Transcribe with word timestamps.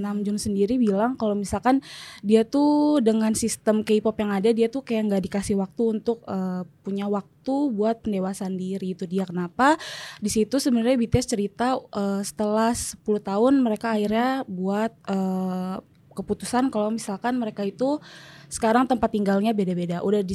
Namjoon 0.00 0.40
sendiri 0.40 0.80
bilang 0.80 1.14
kalau 1.14 1.36
misalkan 1.36 1.84
dia 2.24 2.42
tuh 2.42 2.98
dengan 3.04 3.36
sistem 3.36 3.84
K-pop 3.86 4.16
yang 4.18 4.32
ada 4.32 4.50
dia 4.50 4.66
tuh 4.66 4.82
kayak 4.82 5.12
nggak 5.12 5.22
dikasih 5.30 5.56
waktu 5.60 6.00
untuk 6.00 6.24
uh, 6.26 6.64
punya 6.82 7.06
waktu 7.06 7.54
buat 7.70 8.02
pendewasaan 8.02 8.56
diri 8.56 8.96
itu 8.96 9.04
dia 9.04 9.28
kenapa? 9.28 9.76
Di 10.18 10.32
situ 10.32 10.56
sebenarnya 10.58 10.98
BTS 10.98 11.36
cerita 11.36 11.76
uh, 11.78 12.20
setelah 12.24 12.72
10 12.72 13.04
tahun 13.04 13.62
mereka 13.62 13.94
akhirnya 13.94 14.42
buat 14.48 14.92
uh, 15.06 15.78
keputusan 16.14 16.68
kalau 16.68 16.90
misalkan 16.92 17.38
mereka 17.38 17.62
itu 17.62 18.02
sekarang 18.50 18.84
tempat 18.84 19.08
tinggalnya 19.14 19.54
beda-beda. 19.54 20.02
Udah 20.02 20.20
di 20.26 20.34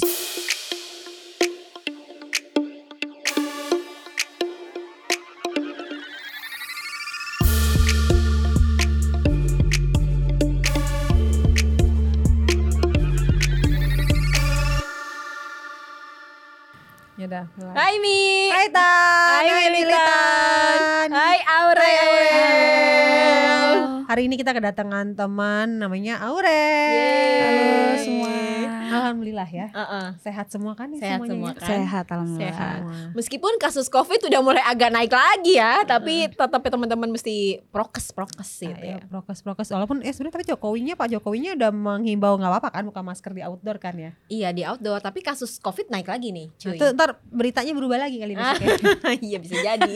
Udah. 17.35 17.75
Hai 17.75 17.99
Mi. 17.99 18.47
Hai 18.47 18.71
Tan. 18.71 19.43
Hai, 19.43 19.47
Hai 19.51 19.67
Militan. 19.67 21.07
Hai 21.11 21.37
Aurel. 21.43 21.99
Aurel. 22.31 24.07
Hari 24.07 24.31
ini 24.31 24.39
kita 24.39 24.55
kedatangan 24.55 25.19
teman 25.19 25.83
namanya 25.83 26.23
Aurel. 26.23 26.47
Yeay. 26.95 27.43
Halo 27.43 27.99
semua. 27.99 28.54
Alhamdulillah 28.87 29.47
ya. 29.47 29.67
Uh-uh. 29.69 30.07
Sehat 30.17 30.47
semua 30.47 30.73
kan 30.73 30.87
nih 30.87 30.99
Sehat 30.99 31.17
semuanya 31.17 31.31
semua 31.31 31.47
ya? 31.47 31.55
kan? 31.55 31.67
sehat 31.67 32.05
alhamdulillah 32.07 32.51
Sehat. 32.51 32.79
Meskipun 33.11 33.53
kasus 33.55 33.87
Covid 33.87 34.21
udah 34.23 34.39
mulai 34.39 34.61
agak 34.61 34.89
naik 34.89 35.09
lagi 35.09 35.55
ya, 35.55 35.81
tapi 35.83 36.27
tetap 36.27 36.59
ya 36.59 36.69
teman-teman 36.69 37.09
mesti 37.09 37.35
prokes 37.67 38.11
prokes 38.11 38.49
Nah, 38.57 38.69
gitu 38.69 38.83
ya, 38.83 38.97
ya. 38.97 39.05
prokes 39.05 39.39
prokes 39.39 39.69
walaupun 39.69 39.99
eh 39.99 40.09
sebenarnya 40.09 40.35
tapi 40.35 40.45
Jokowinya 40.47 40.93
Pak 40.93 41.07
Jokowinya 41.09 41.51
udah 41.53 41.69
menghimbau 41.69 42.35
nggak 42.35 42.51
apa-apa 42.51 42.69
kan 42.71 42.83
buka 42.83 43.01
masker 43.01 43.31
di 43.31 43.41
outdoor 43.41 43.77
kan 43.77 43.95
ya. 43.95 44.11
Iya 44.25 44.49
di 44.49 44.61
outdoor, 44.61 44.99
tapi 44.99 45.19
kasus 45.19 45.57
Covid 45.57 45.87
naik 45.87 46.05
lagi 46.05 46.29
nih, 46.29 46.47
Nah, 46.49 46.73
cuy. 46.73 46.93
ntar 46.93 47.09
beritanya 47.25 47.71
berubah 47.71 47.97
lagi 47.97 48.17
kali 48.17 48.33
besok 48.33 48.59
ya. 48.59 48.67
iya 49.27 49.37
bisa 49.37 49.55
jadi. 49.57 49.95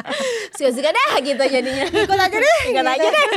Suka-suka 0.56 0.90
dah 0.90 1.12
gitu 1.20 1.42
jadinya. 1.42 1.84
Ikut 1.86 2.16
aja 2.16 2.36
deh. 2.36 2.60
Ikut 2.70 2.86
aja 2.86 3.08
deh. 3.08 3.28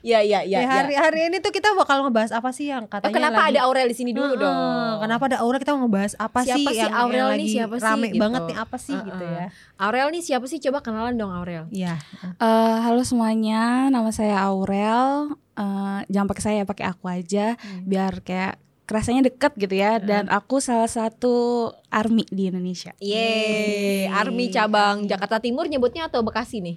Iya 0.00 0.18
iya 0.20 0.40
iya. 0.40 0.58
Ya, 0.58 0.60
iya. 0.60 0.68
hari 0.70 0.94
hari 0.94 1.20
ini 1.26 1.38
tuh 1.38 1.50
kita 1.50 1.72
bakal 1.72 2.02
ngebahas 2.02 2.30
apa 2.30 2.50
sih 2.50 2.68
yang 2.68 2.84
Oh, 2.84 2.90
katanya 2.90 3.14
kenapa 3.14 3.40
lagi 3.40 3.50
ada 3.50 3.60
Aurel 3.64 3.86
di 3.86 3.94
sini 3.94 4.10
dulu 4.10 4.32
Heeh, 4.32 4.40
dong? 4.40 4.94
Kenapa 5.00 5.22
ada 5.26 5.36
Aurel 5.40 5.58
kita 5.58 5.72
mau 5.72 5.84
ngebahas 5.84 6.12
apa 6.16 6.38
Siapa 6.40 6.56
sih 6.56 6.64
sih 6.70 6.78
yang, 6.78 6.92
Aurel 6.92 7.16
yang 7.16 7.28
nih, 7.30 7.36
lagi 7.40 7.48
siapa 7.50 7.74
sih, 7.74 7.86
rame 7.86 8.06
gitu. 8.08 8.18
banget 8.18 8.42
nih 8.44 8.56
apa 8.56 8.76
sih 8.76 8.96
gitu 8.96 9.24
Heeh. 9.24 9.36
ya. 9.36 9.46
Aurel 9.76 10.08
nih 10.10 10.22
siapa 10.22 10.44
sih? 10.44 10.58
Coba 10.58 10.78
kenalan 10.80 11.14
dong 11.14 11.30
Aurel. 11.30 11.64
Iya. 11.70 11.94
Eh, 12.36 12.76
halo 12.80 13.00
semuanya, 13.02 13.60
nama 13.88 14.08
saya 14.08 14.40
Aurel. 14.42 15.32
Eh, 15.52 16.00
jangan 16.06 16.26
pakai 16.26 16.42
saya, 16.42 16.60
pakai 16.62 16.84
aku 16.86 17.04
aja, 17.06 17.54
Hmm. 17.54 17.84
biar 17.84 18.20
kayak 18.20 18.56
kerasanya 18.82 19.22
deket 19.24 19.54
gitu 19.54 19.70
ya. 19.72 19.96
Dan 19.98 20.26
aku 20.28 20.58
salah 20.58 20.88
satu 20.88 21.32
army 21.88 22.26
di 22.26 22.48
Indonesia. 22.48 22.90
Yeay, 22.98 24.08
Army 24.08 24.48
cabang 24.48 25.04
Jakarta 25.04 25.38
Timur 25.38 25.64
nyebutnya 25.64 26.06
atau 26.06 26.20
Bekasi 26.20 26.58
nih? 26.58 26.76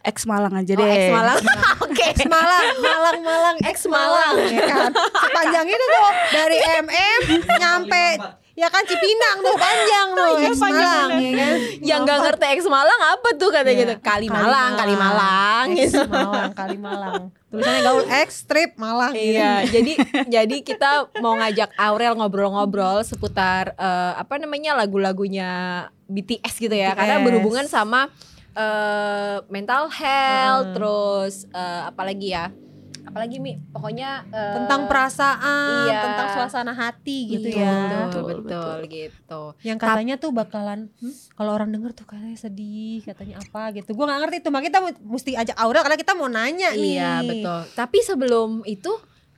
Ex 0.00 0.24
Malang 0.24 0.54
aja 0.54 0.72
Oh, 0.72 0.80
deh. 0.80 0.88
ex 0.88 1.04
Malang. 1.10 1.38
Oke. 1.84 2.06
Malang, 2.24 2.66
Malang, 2.78 3.18
Malang, 3.20 3.56
Ex 3.62 3.78
Malang. 3.84 4.34
ya 4.46 4.62
kan. 4.64 4.90
Sepanjang 4.96 5.66
itu 5.66 5.84
tuh 5.86 6.08
dari 6.30 6.58
MM 6.80 7.20
nyampe 7.54 8.06
ya 8.52 8.68
kan 8.68 8.84
Cipinang 8.84 9.40
tuh 9.40 9.56
panjang 9.56 10.08
tuh 10.12 10.32
Iya, 10.36 10.46
ex 10.46 10.56
Malang 10.58 11.08
ya 11.14 11.30
kan. 11.34 11.56
Yang 11.80 12.00
gak 12.02 12.18
ngerti 12.22 12.46
ex 12.50 12.60
Malang 12.66 13.00
apa 13.02 13.28
tuh 13.34 13.48
katanya 13.48 13.72
Iya, 13.72 13.80
gitu? 13.82 13.94
Kali 14.00 14.26
Malang, 14.28 14.70
Kali 14.74 14.94
Malang 14.94 15.66
gitu. 15.74 15.98
Malang, 16.06 16.50
Kali 16.52 16.76
Malang. 16.76 17.22
Tulisannya 17.46 17.80
gaul 17.82 18.04
X 18.06 18.28
strip 18.40 18.70
Malang. 18.76 19.12
Iya, 19.12 19.64
jadi 19.66 19.92
jadi 20.28 20.56
kita 20.60 20.90
mau 21.18 21.34
ngajak 21.34 21.72
Aurel 21.74 22.14
ngobrol-ngobrol 22.14 23.00
seputar 23.02 23.72
eh, 23.74 24.12
apa 24.14 24.36
namanya 24.36 24.76
lagu-lagunya 24.76 25.50
BTS 26.06 26.54
gitu 26.58 26.72
ya, 26.72 26.92
karena 26.92 27.16
BTS. 27.16 27.26
berhubungan 27.26 27.66
sama 27.66 28.06
eh, 28.52 29.36
mental 29.46 29.88
health, 29.88 30.66
Hmm. 30.66 30.74
terus 30.74 31.34
eh, 31.46 31.82
apalagi 31.84 32.28
ya, 32.28 32.50
apalagi 33.02 33.36
mi, 33.36 33.58
pokoknya 33.70 34.22
eh, 34.28 34.54
tentang 34.56 34.86
perasaan, 34.86 35.86
iya. 35.86 36.00
tentang 36.00 36.28
suasana 36.32 36.70
hati 36.70 37.18
gitu 37.28 37.48
betul, 37.48 37.58
ya. 37.58 37.74
betul, 37.74 38.22
Betul, 38.22 38.38
betul, 38.40 38.78
gitu. 38.86 39.42
Yang 39.62 39.78
katanya 39.80 40.14
tuh 40.16 40.30
bakalan 40.30 40.80
hmm, 40.94 41.14
kalau 41.32 41.50
orang 41.52 41.70
denger 41.70 41.90
tuh 41.92 42.06
katanya 42.06 42.36
sedih, 42.36 43.02
katanya 43.02 43.38
apa 43.38 43.72
gitu. 43.72 43.92
Gua 43.92 44.06
nggak 44.06 44.20
ngerti 44.20 44.36
tuh, 44.40 44.50
makanya 44.50 44.68
kita 44.68 44.80
mesti 45.02 45.30
ajak 45.34 45.56
Aurel 45.56 45.82
karena 45.82 45.98
kita 45.98 46.12
mau 46.14 46.28
nanya 46.28 46.70
nih. 46.72 46.94
Iya 46.94 47.12
betul. 47.24 47.60
Tapi 47.72 47.98
sebelum 48.00 48.62
itu 48.64 48.92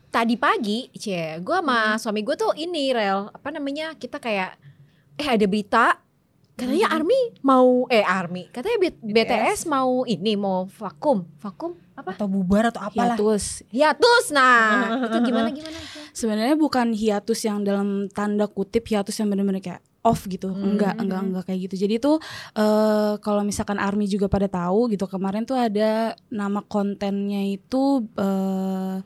tadi 0.08 0.36
pagi, 0.36 0.92
cie, 0.92 1.40
gue 1.40 1.56
sama 1.56 1.96
Hmm. 1.96 1.96
suami 1.96 2.20
gue 2.20 2.36
tuh 2.36 2.52
ini 2.52 2.92
rel 2.92 3.32
apa 3.32 3.48
namanya 3.48 3.96
kita 3.96 4.20
kayak 4.20 4.60
eh 5.14 5.24
ada 5.26 5.46
berita 5.46 6.01
katanya 6.62 6.86
Hmm. 6.86 6.96
Army 6.96 7.20
mau 7.40 7.68
eh 7.88 8.00
Army 8.00 8.46
katanya 8.48 8.78
B- 8.80 9.02
BTS 9.02 9.66
mau 9.66 10.02
ini 10.04 10.32
mau 10.34 10.64
vakum 10.68 11.26
vakum 11.36 11.74
apa 11.92 12.14
Atau 12.14 12.24
bubar 12.26 12.68
atau 12.68 12.80
apalah. 12.80 13.14
Hiatus. 13.14 13.66
hiatus 13.68 14.24
nah 14.30 14.86
itu 15.06 15.18
gimana 15.22 15.48
gimana 15.54 15.76
Sebenarnya 16.12 16.54
bukan 16.54 16.92
hiatus 16.92 17.40
yang 17.40 17.60
dalam 17.60 17.88
tanda 18.08 18.44
kutip 18.46 18.84
hiatus 18.84 19.16
yang 19.16 19.28
benar-benar 19.28 19.60
kayak 19.60 19.80
off 20.02 20.26
gitu. 20.26 20.46
Hmm. 20.46 20.74
Enggak, 20.74 20.98
enggak, 20.98 21.20
enggak 21.22 21.44
kayak 21.46 21.60
gitu. 21.66 21.76
Jadi 21.80 21.94
tuh 21.98 22.16
eh 22.52 23.14
kalau 23.18 23.40
misalkan 23.40 23.78
Army 23.78 24.04
juga 24.06 24.26
pada 24.26 24.44
tahu 24.44 24.88
gitu 24.88 25.06
kemarin 25.06 25.42
tuh 25.42 25.54
ada 25.54 26.12
nama 26.28 26.60
kontennya 26.60 27.40
itu 27.46 27.82
eh 28.14 28.98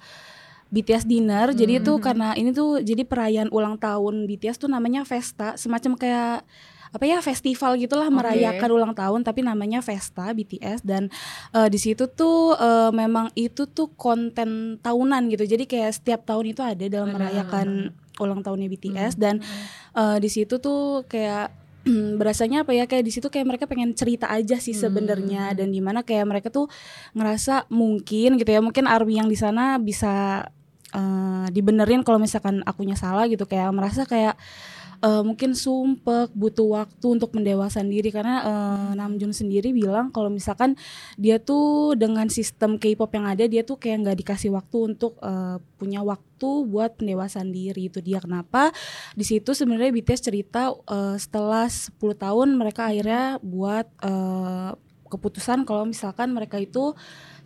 BTS 0.66 1.05
dinner. 1.05 1.53
Jadi 1.53 1.78
itu 1.78 1.93
Hmm. 1.93 2.03
karena 2.03 2.28
ini 2.33 2.50
tuh 2.50 2.81
jadi 2.81 3.03
perayaan 3.03 3.50
ulang 3.50 3.77
tahun 3.77 4.27
BTS 4.27 4.59
tuh 4.59 4.66
namanya 4.66 5.03
Festa, 5.03 5.55
semacam 5.55 5.95
kayak 5.95 6.43
apa 6.94 7.04
ya 7.06 7.19
festival 7.24 7.74
gitulah 7.80 8.06
Oke. 8.06 8.16
merayakan 8.19 8.70
ulang 8.70 8.92
tahun 8.94 9.20
tapi 9.26 9.42
namanya 9.42 9.82
Festa 9.82 10.30
BTS 10.30 10.86
dan 10.86 11.10
eh, 11.54 11.69
di 11.70 11.78
situ 11.78 12.06
tuh 12.10 12.54
eh, 12.54 12.91
memang 12.94 13.30
itu 13.34 13.66
tuh 13.66 13.91
konten 13.94 14.78
tahunan 14.82 15.32
gitu. 15.32 15.44
Jadi 15.47 15.64
kayak 15.66 16.02
setiap 16.02 16.20
tahun 16.26 16.54
itu 16.54 16.60
ada 16.62 16.84
dalam 16.86 17.10
merayakan 17.14 17.94
ulang 18.20 18.41
tahunnya 18.41 18.69
BTS 18.72 19.20
dan 19.20 19.41
eh, 19.97 20.19
di 20.20 20.28
situ 20.30 20.56
tuh 20.60 21.04
kayak 21.08 21.52
berasanya 22.20 22.66
apa 22.66 22.74
ya 22.74 22.84
kayak 22.91 23.04
di 23.06 23.12
situ 23.14 23.30
kayak 23.30 23.47
mereka 23.47 23.64
pengen 23.70 23.94
cerita 23.94 24.26
aja 24.26 24.58
sih 24.58 24.74
sebenarnya 24.74 25.54
dan 25.54 25.70
di 25.70 25.78
mana 25.78 26.03
kayak 26.03 26.26
mereka 26.26 26.48
tuh 26.50 26.66
ngerasa 27.14 27.70
mungkin 27.70 28.41
gitu 28.41 28.50
ya 28.50 28.58
mungkin 28.58 28.91
Army 28.91 29.22
yang 29.22 29.30
di 29.30 29.38
sana 29.38 29.78
bisa 29.78 30.47
eh, 30.91 31.47
dibenerin 31.54 32.03
kalau 32.03 32.18
misalkan 32.18 32.66
akunya 32.66 32.98
salah 32.98 33.30
gitu 33.30 33.47
kayak 33.47 33.70
merasa 33.70 34.03
kayak 34.03 34.34
eh, 35.03 35.23
mungkin 35.25 35.53
sumpek 35.53 36.33
butuh 36.33 36.69
waktu 36.83 37.07
untuk 37.19 37.33
mendewasan 37.34 37.89
diri. 37.89 38.09
Karena 38.12 38.37
eh, 38.45 38.91
Namjoon 38.97 39.33
sendiri 39.33 39.73
bilang 39.73 40.15
kalau 40.15 40.29
misalkan 40.33 40.79
dia 41.21 41.41
tuh 41.41 41.97
dengan 41.99 42.29
sistem 42.33 42.77
K-pop 42.81 43.11
yang 43.12 43.27
ada 43.27 43.45
dia 43.49 43.62
tuh 43.67 43.77
kayak 43.81 44.07
nggak 44.07 44.19
dikasih 44.25 44.51
waktu 44.55 44.97
untuk 44.97 45.19
eh, 45.21 45.57
punya 45.77 46.01
waktu 46.01 46.49
buat 46.69 46.97
pendewasaan 47.01 47.51
diri. 47.53 47.89
Itu 47.89 48.01
dia. 48.01 48.23
Kenapa? 48.23 48.73
Di 49.12 49.25
situ 49.25 49.53
sebenarnya 49.53 49.93
BTS 49.93 50.33
cerita 50.33 50.73
eh, 50.73 51.17
setelah 51.21 51.69
10 51.69 51.97
tahun 51.99 52.49
mereka 52.57 52.89
akhirnya 52.89 53.41
buat 53.45 53.87
eh, 54.05 54.73
keputusan 55.06 55.62
kalau 55.65 55.87
misalkan 55.87 56.34
mereka 56.34 56.59
itu 56.59 56.93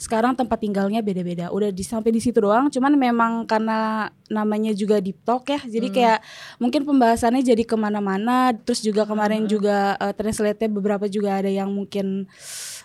sekarang 0.00 0.32
tempat 0.32 0.56
tinggalnya 0.56 1.04
beda-beda. 1.04 1.53
Udah 1.53 1.69
di 1.69 1.84
sampai 1.84 2.09
di 2.09 2.25
situ 2.25 2.41
doang 2.41 2.72
cuman 2.72 2.97
memang 2.97 3.32
karena 3.44 4.09
namanya 4.32 4.72
juga 4.72 5.03
deep 5.03 5.21
talk 5.26 5.44
ya 5.50 5.60
jadi 5.66 5.87
Hmm. 5.91 5.97
kayak 5.97 6.19
mungkin 6.62 6.82
pembahasannya 6.87 7.43
jadi 7.43 7.66
ke 7.66 7.76
mana-mana 7.76 8.54
terus 8.54 8.81
juga 8.81 9.03
kemarin 9.04 9.44
juga 9.50 9.99
uh, 9.99 10.15
translate-nya 10.15 10.70
beberapa 10.70 11.10
juga 11.10 11.43
ada 11.43 11.50
yang 11.50 11.69
mungkin 11.69 12.31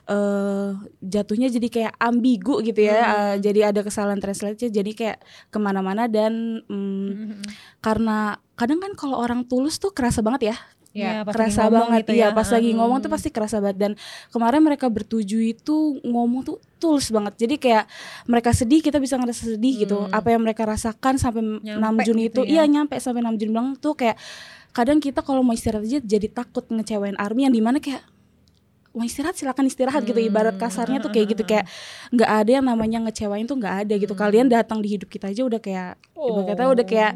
eh 0.06 0.70
jatuhnya 1.02 1.50
jadi 1.50 1.66
kayak 1.66 1.94
ambigu 1.98 2.62
gitu 2.62 2.78
ya 2.78 2.94
eh, 2.94 3.36
jadi 3.42 3.74
ada 3.74 3.82
kesalahan 3.82 4.22
translate 4.22 4.70
jadi 4.70 4.92
kayak 4.94 5.18
ke 5.50 5.58
mana-mana 5.58 6.06
dan 6.06 6.62
mm, 6.62 7.42
karena 7.82 8.38
kadang 8.54 8.78
kan 8.78 8.94
kalau 8.94 9.18
orang 9.18 9.50
tulus 9.50 9.82
tuh 9.82 9.90
kerasa 9.90 10.22
banget 10.22 10.54
ya 10.54 10.56
Lagi 10.96 11.28
kerasa 11.28 11.64
banget 11.68 12.02
gitu 12.02 12.14
iya 12.14 12.26
ya. 12.26 12.32
pas 12.32 12.48
lagi 12.48 12.70
Hmm. 12.70 12.78
ngomong 12.80 13.00
tuh 13.00 13.10
pasti 13.10 13.30
kerasa 13.30 13.60
banget 13.60 13.78
dan 13.78 13.92
kemarin 14.30 14.62
mereka 14.62 14.88
bertuju 14.88 15.38
itu 15.42 15.76
ngomong 16.02 16.42
tuh 16.42 16.58
tulus 16.76 17.10
banget 17.10 17.36
jadi 17.38 17.56
kayak 17.58 17.84
mereka 18.26 18.50
sedih 18.52 18.80
kita 18.80 18.98
bisa 18.98 19.16
ngerasa 19.16 19.52
sedih 19.52 19.74
gitu 19.82 19.98
Hmm. 19.98 20.10
apa 20.10 20.28
yang 20.30 20.40
mereka 20.40 20.64
rasakan 20.64 21.16
sampai 21.16 21.44
6 21.60 21.68
Juni 22.02 22.28
gitu 22.28 22.42
itu 22.42 22.42
ya. 22.48 22.62
iya 22.62 22.64
nyampe 22.66 22.96
sampai 22.96 23.20
6 23.20 23.36
Juni 23.36 23.52
bilang 23.52 23.76
tuh 23.76 23.94
kayak 23.94 24.16
kadang 24.72 24.98
kita 24.98 25.20
kalau 25.20 25.40
mau 25.40 25.52
istirahat 25.52 25.84
aja 25.84 26.00
jadi 26.00 26.28
takut 26.30 26.64
ngecewain 26.66 27.16
army 27.16 27.44
yang 27.44 27.52
di 27.52 27.60
mana 27.60 27.78
kayak 27.78 28.04
mau 28.92 29.04
istirahat 29.04 29.36
silakan 29.36 29.66
istirahat 29.66 30.04
gitu 30.04 30.16
Hmm. 30.16 30.30
ibarat 30.30 30.56
kasarnya 30.56 31.00
tuh 31.00 31.12
kayak 31.12 31.28
gitu 31.30 31.44
kayak 31.44 31.68
nggak 32.10 32.30
ada 32.34 32.52
yang 32.54 32.66
namanya 32.66 33.00
ngecewain 33.02 33.44
tuh 33.44 33.56
nggak 33.56 33.76
ada 33.84 33.94
gitu 33.94 34.12
Hmm. 34.12 34.22
kalian 34.22 34.48
datang 34.48 34.80
di 34.80 34.88
hidup 34.90 35.08
kita 35.08 35.28
aja 35.28 35.44
udah 35.44 35.60
kayak 35.60 36.00
ibarat 36.14 36.46
kata 36.50 36.64
udah 36.70 36.86
kayak 36.86 37.12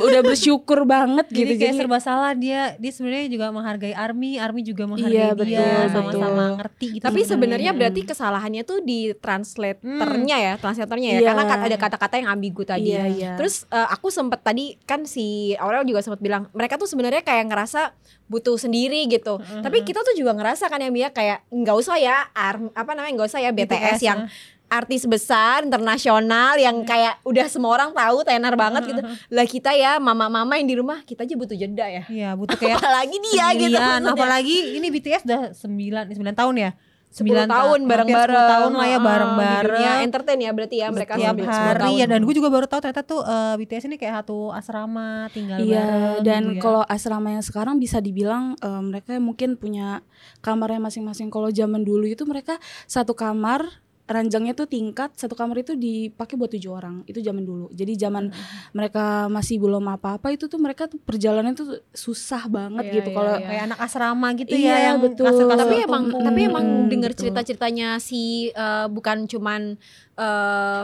udah 0.00 0.22
bersyukur 0.22 0.82
banget 0.84 1.26
jadi 1.28 1.50
gitu. 1.50 1.60
kayak 1.60 1.74
serba 1.76 1.98
salah 1.98 2.32
dia 2.32 2.78
dia 2.78 2.88
sebenarnya 2.88 3.26
juga 3.26 3.50
menghargai 3.50 3.90
Army 3.90 4.38
Army 4.38 4.62
juga 4.62 4.86
menghargai 4.86 5.12
Iya, 5.14 5.34
dia 5.36 5.60
betul, 5.60 5.90
sama-sama 5.90 6.30
betul. 6.30 6.56
ngerti 6.56 6.86
gitu 6.94 7.04
Tapi 7.04 7.20
sebenarnya 7.22 7.70
Hmm. 7.70 7.78
berarti 7.78 8.00
kesalahannya 8.04 8.62
tuh 8.62 8.78
di 8.80 9.00
translatornya 9.14 10.36
ya, 10.36 10.52
translatornya 10.56 11.08
ya. 11.10 11.20
Iya. 11.20 11.28
Karena 11.28 11.44
kan 11.44 11.58
ada 11.62 11.76
kata-kata 11.76 12.14
yang 12.16 12.28
ambigu 12.30 12.62
tadi. 12.62 12.92
Iya, 12.92 13.04
iya. 13.06 13.30
Terus 13.34 13.66
eh, 13.66 13.88
aku 13.88 14.08
sempet 14.08 14.40
tadi 14.40 14.78
kan 14.82 15.04
si 15.04 15.52
Aurel 15.56 15.84
juga 15.84 16.00
sempat 16.00 16.18
bilang 16.18 16.48
mereka 16.50 16.76
tuh 16.76 16.86
sebenarnya 16.86 17.20
kayak 17.20 17.50
ngerasa 17.50 17.92
butuh 18.24 18.56
sendiri 18.56 19.04
gitu. 19.06 19.36
Tapi 19.36 19.84
kita 19.84 20.00
tuh 20.00 20.14
juga 20.14 20.32
ngerasa 20.32 20.66
kan 20.66 20.80
ya 20.80 20.88
Mia 20.88 21.10
kayak 21.10 21.44
nggak 21.50 21.76
usah 21.76 21.96
ya 21.96 22.24
arm, 22.32 22.72
apa 22.72 22.94
namanya 22.94 23.20
nggak 23.20 23.28
usah 23.28 23.40
ya 23.40 23.50
BTS, 23.50 24.00
yang 24.00 24.26
artis 24.66 25.04
besar 25.04 25.62
internasional 25.62 26.56
yang 26.56 26.82
kayak 26.82 27.22
udah 27.22 27.46
semua 27.46 27.70
orang 27.72 27.90
tahu 27.90 28.22
tenar 28.22 28.54
banget 28.54 28.82
gitu. 28.86 29.00
Lah 29.28 29.44
kita 29.44 29.70
ya 29.70 29.96
mama-mama 29.98 30.54
yang 30.54 30.66
di 30.66 30.74
rumah 30.74 31.00
kita 31.00 31.22
aja 31.22 31.34
butuh 31.34 31.54
jeda 31.54 31.86
ya. 31.86 32.02
Iya 32.04 32.30
butuh 32.32 32.54
kayak 32.54 32.78
Apalagi 32.78 33.16
dia 33.20 33.46
gitu. 33.52 33.70
Sembilan, 33.70 34.00
maksudnya. 34.00 34.14
apalagi 34.14 34.56
ini 34.74 34.86
BTS 34.90 35.22
udah 35.22 35.40
9 35.52 36.10
9 36.12 36.34
tahun 36.34 36.56
ya. 36.58 36.72
10 37.14 37.22
Sembilan 37.22 37.46
tahun 37.46 37.78
ta- 37.78 37.86
bareng-bareng. 37.86 38.10
hampir 38.10 38.42
10 38.42 38.50
tahun 38.50 38.72
lah 38.74 38.86
ya 38.86 38.98
di 38.98 39.06
bareng-bareng. 39.06 39.70
dunia 39.70 39.92
entertain 40.02 40.40
ya 40.40 40.50
berarti 40.50 40.76
ya 40.76 40.88
mereka 40.90 41.12
10 41.14 41.22
hari 41.46 41.92
ya 41.94 42.06
dan 42.08 42.20
gue 42.20 42.34
juga 42.34 42.48
baru 42.50 42.66
tahu 42.66 42.80
ternyata 42.82 43.02
tuh 43.04 43.22
eh, 43.22 43.54
BTS 43.54 43.84
ini 43.86 43.96
kayak 43.96 44.14
satu 44.20 44.50
asrama 44.50 45.30
tinggal 45.30 45.62
Iya, 45.62 45.78
bareng 45.78 46.26
dan 46.26 46.42
gitu 46.42 46.50
ya. 46.50 46.60
kalau 46.60 46.82
asrama 46.84 47.28
yang 47.30 47.44
sekarang 47.46 47.78
bisa 47.78 48.02
dibilang 48.02 48.58
eh, 48.58 48.82
mereka 48.82 49.14
mungkin 49.16 49.54
punya 49.54 50.02
kamarnya 50.40 50.82
masing-masing. 50.82 51.30
Kalau 51.30 51.48
zaman 51.48 51.80
dulu 51.80 52.02
itu 52.04 52.26
mereka 52.26 52.58
satu 52.84 53.14
kamar 53.14 53.62
ranjangnya 54.06 54.52
tuh 54.52 54.66
tingkat 54.66 55.12
satu 55.12 55.32
kamar 55.32 55.56
itu 55.58 55.72
dipakai 55.74 56.34
buat 56.34 56.48
tujuh 56.48 56.68
orang 56.68 57.00
itu 57.04 57.18
zaman 57.18 57.40
dulu 57.40 57.66
jadi 57.70 57.96
zaman 57.98 58.28
mereka 58.70 59.04
masih 59.26 59.56
belum 59.56 59.80
apa-apa 59.90 60.28
itu 60.28 60.44
tuh 60.44 60.56
mereka 60.56 60.84
tuh 60.84 60.98
perjalanan 60.98 61.52
tuh 61.52 61.66
susah 61.90 62.44
banget 62.46 62.84
Iya, 62.84 62.94
gitu 62.94 63.08
iya, 63.08 63.16
kalau 63.16 63.34
iya. 63.34 63.46
kayak 63.46 63.62
anak 63.64 63.78
asrama 63.80 64.28
gitu 64.34 64.52
Iya, 64.52 64.68
ya 64.68 64.76
yang 64.86 64.98
betul. 65.00 65.24
kasur-kasur 65.24 65.62
tapi 65.62 65.76
emang 65.82 66.02
tumpuk. 66.06 66.20
tapi 66.22 66.40
emang 66.42 66.64
Hmm, 66.66 66.86
dengar 66.86 67.10
betul. 67.10 67.20
cerita-ceritanya 67.24 67.88
si 67.98 68.22
eh, 68.50 68.86
bukan 68.86 69.24
cuman 69.24 69.80
eh, 70.14 70.82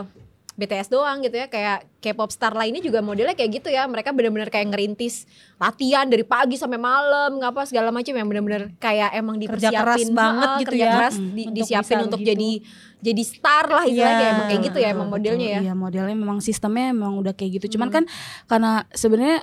BTS 0.53 0.89
doang 0.89 1.21
gitu 1.21 1.33
ya 1.35 1.47
kayak 1.47 1.89
K-pop 1.97 2.27
star 2.27 2.51
lainnya 2.51 2.77
juga 2.79 2.99
modelnya 2.99 3.33
kayak 3.33 3.51
gitu 3.55 3.69
ya 3.69 3.85
mereka 3.85 4.11
benar-benar 4.11 4.49
kayak 4.49 4.67
ngerintis 4.67 5.25
latihan 5.55 6.05
dari 6.05 6.21
pagi 6.23 6.53
sampai 6.53 6.77
malam 6.77 7.39
ngapa 7.39 7.63
segala 7.63 7.89
macam 7.89 8.11
yang 8.11 8.27
benar-benar 8.27 8.69
kayak 8.75 9.09
emang 9.11 9.39
Kerja 9.39 9.71
dipersiapin 9.71 9.79
keras 9.79 10.09
banget 10.11 10.49
gitu 10.55 10.67
kerja 10.67 10.83
ya. 10.83 10.93
keras 10.93 11.15
di- 11.15 11.45
Untuk 11.47 11.55
disiapin 11.55 11.97
untuk 12.03 12.19
begitu. 12.19 12.29
jadi 12.31 12.51
jadi 13.01 13.21
star 13.21 13.65
lah 13.65 13.83
istilahnya 13.83 13.97
Iya. 14.07 14.17
kayak 14.17 14.31
emang 14.31 14.47
kayak 14.47 14.61
gitu 14.63 14.77
ya 14.77 14.87
emang 14.93 15.07
Betul, 15.09 15.15
modelnya 15.17 15.47
ya 15.49 15.59
Iya 15.61 15.73
modelnya 15.73 16.15
memang 16.15 16.39
sistemnya 16.39 16.93
memang 16.93 17.17
udah 17.17 17.33
kayak 17.33 17.51
gitu. 17.57 17.77
Cuman 17.77 17.89
kan 17.89 18.03
karena 18.45 18.85
sebenarnya 18.93 19.41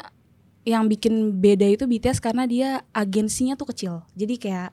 yang 0.66 0.84
bikin 0.84 1.38
beda 1.40 1.64
itu 1.64 1.84
BTS 1.88 2.20
karena 2.20 2.44
dia 2.44 2.84
agensinya 2.92 3.56
tuh 3.56 3.72
kecil. 3.72 3.94
Jadi 4.12 4.36
kayak 4.36 4.70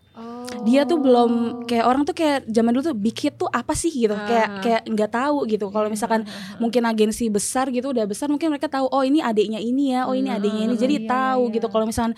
dia 0.67 0.83
tuh 0.83 0.99
belum 0.99 1.63
kayak 1.65 1.85
orang 1.85 2.03
tuh 2.03 2.13
kayak 2.13 2.45
zaman 2.51 2.73
dulu 2.75 2.83
tuh 2.91 2.97
big 2.97 3.15
hit 3.15 3.37
tuh 3.39 3.47
apa 3.49 3.71
sih 3.73 3.89
gitu. 3.93 4.13
Kayak 4.13 4.47
Ah. 4.49 4.61
kayak 4.61 4.81
nggak 4.91 5.11
tahu 5.11 5.37
gitu. 5.47 5.71
Kalau 5.71 5.87
misalkan 5.87 6.21
mungkin 6.59 6.83
agensi 6.83 7.31
besar 7.31 7.71
gitu 7.71 7.95
udah 7.95 8.05
besar 8.05 8.27
mungkin 8.27 8.51
mereka 8.51 8.67
tahu 8.67 8.91
oh 8.91 9.03
ini 9.05 9.23
adiknya 9.23 9.57
ini 9.61 9.95
ya, 9.95 10.05
oh 10.09 10.13
ini 10.13 10.29
adiknya 10.29 10.67
ini. 10.67 10.75
Jadi 10.75 10.95
iya, 11.05 11.09
tahu 11.09 11.43
iya. 11.49 11.53
gitu. 11.59 11.67
Kalau 11.71 11.85
misalkan 11.87 12.13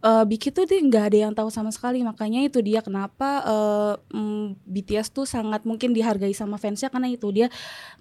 eh, 0.00 0.24
big 0.26 0.40
hit 0.42 0.52
tuh 0.56 0.66
dia 0.66 0.80
nggak 0.82 1.04
ada 1.12 1.18
yang 1.28 1.32
tahu 1.32 1.48
sama 1.52 1.70
sekali. 1.70 2.02
Makanya 2.02 2.42
itu 2.42 2.58
dia 2.60 2.82
kenapa 2.82 3.30
eh, 3.46 3.94
mm, 4.16 4.58
BTS 4.66 5.14
tuh 5.14 5.24
sangat 5.28 5.62
mungkin 5.62 5.94
dihargai 5.94 6.34
sama 6.34 6.58
fansnya 6.58 6.90
karena 6.90 7.06
itu 7.06 7.30
dia 7.30 7.46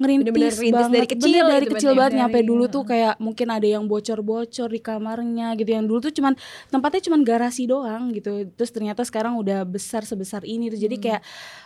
ngerintis 0.01 0.31
Bener-bener 0.31 0.53
rintis 0.57 0.73
banget 0.73 0.95
dari 0.95 1.07
kecil 1.07 1.29
Bener 1.29 1.51
dari 1.53 1.65
gitu 1.65 1.73
kecil 1.77 1.91
ya. 1.91 1.97
banget 1.97 2.13
nyampe 2.17 2.39
dulu 2.41 2.63
tuh 2.65 2.83
kayak 2.83 3.15
mungkin 3.21 3.47
ada 3.51 3.67
yang 3.67 3.83
bocor-bocor 3.85 4.69
di 4.71 4.81
kamarnya 5.19 5.47
gitu. 5.59 5.69
Yang 5.75 5.85
dulu 5.91 5.99
tuh 5.99 6.13
cuman 6.15 6.33
tempatnya 6.71 7.01
cuman 7.11 7.21
garasi 7.27 7.67
doang 7.67 8.15
gitu. 8.15 8.47
Terus 8.55 8.71
ternyata 8.71 9.03
sekarang 9.03 9.35
udah 9.35 9.67
besar 9.67 10.07
sebesar 10.07 10.47
ini. 10.47 10.71
Tuh 10.71 10.79
jadi 10.79 10.95
Hmm. 10.95 11.03
kayak 11.03 11.21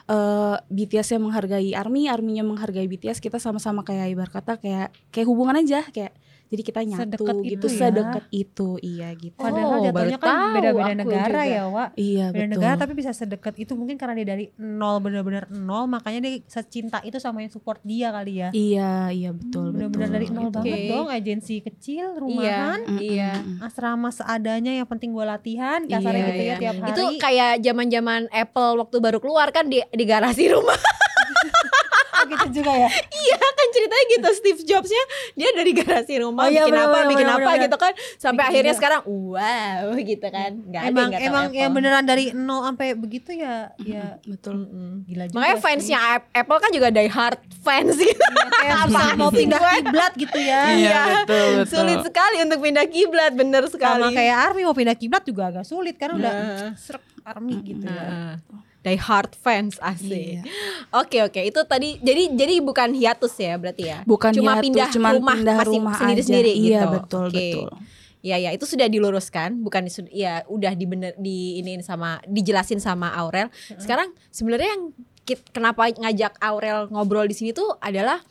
eh 0.06 0.56
BTS 0.68 1.16
yang 1.16 1.24
menghargai 1.24 1.72
ARMY 1.72 2.08
ARMY-nya 2.08 2.44
menghargai 2.44 2.86
BTS 2.86 3.18
kita 3.18 3.38
sama-sama 3.38 3.82
kayak 3.82 4.10
ibar 4.10 4.30
kata 4.30 4.58
kayak 4.58 4.92
kayak 5.10 5.26
hubungan 5.26 5.56
aja 5.56 5.84
kayak 5.88 6.12
jadi 6.46 6.62
kita 6.62 6.82
nyatu 6.86 7.02
Sedekat 7.18 7.36
gitu 7.40 7.50
itu 7.50 7.66
ya. 7.66 7.78
sedekat 7.80 8.24
itu 8.30 8.70
iya 8.80 9.10
gitu 9.16 9.34
Padahal 9.36 9.74
Oh, 9.74 9.82
jatuhnya 9.82 9.90
baru 10.14 10.22
kan 10.22 10.54
beda-beda 10.54 10.94
negara 10.94 11.26
juga. 11.42 11.50
ya, 11.50 11.64
Wak. 11.66 11.90
iya 11.98 12.26
Beda 12.28 12.38
betul 12.38 12.52
negara 12.54 12.76
tapi 12.78 12.94
bisa 12.94 13.10
sedekat 13.12 13.54
itu 13.58 13.74
mungkin 13.74 13.96
karena 13.98 14.14
dia 14.14 14.28
dari 14.28 14.46
nol 14.56 15.02
benar-benar 15.02 15.50
nol 15.50 15.90
makanya 15.90 16.20
dia 16.22 16.46
secinta 16.46 17.02
itu 17.02 17.18
sama 17.18 17.42
yang 17.42 17.50
support 17.50 17.82
dia 17.82 18.14
kali 18.14 18.38
ya. 18.38 18.50
iya 18.54 19.10
iya 19.10 19.34
betul 19.34 19.74
Benar-benar 19.74 19.90
betul 20.06 20.14
dari 20.14 20.28
nol 20.30 20.44
gitu. 20.44 20.54
banget 20.54 20.80
dong 20.88 21.08
agensi 21.10 21.56
kecil, 21.60 22.06
iya 22.06 22.20
rumahan, 22.22 22.80
iya 23.02 23.32
asrama 23.60 24.10
seadanya 24.10 24.72
yang 24.76 24.86
penting 24.86 25.10
gua 25.10 25.26
latihan, 25.32 25.82
kasarnya 25.82 25.98
Iya, 26.20 26.30
gitu 26.30 26.38
ya 26.38 26.46
iya. 26.46 26.58
tiap 26.60 26.76
hari. 26.78 26.92
itu 26.92 27.04
kayak 27.18 27.54
zaman-zaman 27.64 28.22
Apple 28.30 28.74
waktu 28.78 28.98
baru 29.00 29.18
keluar 29.18 29.50
kan 29.50 29.66
di 29.66 29.82
di 29.94 30.04
garasi 30.04 30.50
rumah 30.50 30.78
Oh, 32.14 32.30
gitu 32.30 32.62
juga 32.62 32.72
ya. 32.72 32.88
Iya 32.88 33.36
kan 33.36 33.68
ceritanya 33.70 34.06
gitu 34.08 34.30
Steve 34.32 34.62
Jobsnya 34.64 35.04
dia 35.34 35.50
dari 35.52 35.72
garasi 35.74 36.14
rumah 36.18 36.46
Oh 36.46 36.48
iya, 36.48 36.62
bikin 36.62 36.72
bener, 36.72 36.86
apa 36.86 36.94
bener, 36.96 37.10
bikin 37.10 37.26
bener, 37.26 37.36
apa 37.36 37.50
bener. 37.50 37.64
gitu 37.66 37.76
kan 37.76 37.92
sampai 38.16 38.32
Bikin 38.38 38.48
akhirnya 38.48 38.64
juga. 38.70 38.80
sekarang 38.80 39.02
wow 39.04 39.84
gitu 40.00 40.28
kan 40.30 40.52
ada 40.64 40.80
emang 40.86 41.10
tahu 41.10 41.20
emang 41.22 41.46
Apple. 41.46 41.60
yang 41.60 41.72
beneran 41.74 42.06
dari 42.06 42.26
nol 42.32 42.62
sampai 42.64 42.88
begitu 42.96 43.30
ya 43.34 43.56
ya 43.78 44.06
betul 44.24 44.56
gila 45.04 45.24
juga. 45.26 45.36
makanya 45.36 45.58
fansnya 45.60 46.00
Ap- 46.00 46.30
Apple 46.32 46.60
kan 46.60 46.72
juga 46.72 46.88
die 46.90 47.12
hard 47.12 47.40
fans 47.60 47.96
gitu 47.98 48.24
kayak 48.54 48.78
susah 48.88 49.10
mau 49.18 49.28
pindah 49.30 49.60
kiblat 49.60 50.14
gitu 50.16 50.38
ya. 50.40 50.62
Iya, 50.72 51.02
betul, 51.20 51.48
betul. 51.60 51.76
sulit 51.76 52.00
sekali 52.04 52.36
untuk 52.40 52.60
pindah 52.62 52.86
kiblat 52.88 53.32
bener 53.34 53.64
sekali 53.68 54.00
Sama 54.02 54.16
kayak 54.16 54.36
Army 54.46 54.62
mau 54.64 54.72
pindah 54.72 54.96
kiblat 54.96 55.24
juga 55.26 55.52
agak 55.52 55.66
sulit 55.66 55.98
karena 55.98 56.16
udah 56.16 56.32
Nah. 56.32 56.72
serak 56.78 57.04
Army 57.26 57.60
gitu 57.60 57.84
ya. 57.84 58.40
Die 58.84 59.00
hard 59.00 59.32
fans 59.36 59.80
asik 59.80 60.12
Iya. 60.38 60.42
oke 60.92 61.18
oke 61.24 61.42
itu 61.42 61.60
tadi 61.64 61.96
jadi 62.00 62.36
jadi 62.36 62.60
bukan 62.60 62.92
hiatus 62.92 63.32
ya 63.36 63.56
berarti 63.56 63.84
ya 63.88 64.04
bukan 64.04 64.32
cuma 64.32 64.54
hiatus, 64.54 64.64
pindah 64.68 64.88
cuman 64.92 65.12
rumah 65.16 65.36
pindah 65.36 65.56
masing- 65.56 65.72
rumah 65.80 65.94
sendiri-sendiri 65.96 66.52
aja. 66.52 66.60
gitu 66.60 66.68
iya 66.68 66.82
betul 66.86 67.24
Oke. 67.28 67.36
betul 67.36 67.72
Ya 68.24 68.40
ya 68.40 68.56
itu 68.56 68.64
sudah 68.64 68.88
diluruskan, 68.88 69.60
bukan 69.60 69.84
ya 70.08 70.48
udah 70.48 70.72
dibener 70.72 71.12
di 71.20 71.60
ini 71.60 71.84
sama 71.84 72.24
dijelasin 72.24 72.80
sama 72.80 73.12
Aurel. 73.12 73.52
Sekarang 73.76 74.16
sebenarnya 74.32 74.72
yang 74.72 74.96
kenapa 75.52 75.92
ngajak 75.92 76.40
Aurel 76.40 76.88
ngobrol 76.88 77.28
di 77.28 77.36
sini 77.36 77.52
tuh 77.52 77.76
adalah 77.80 78.24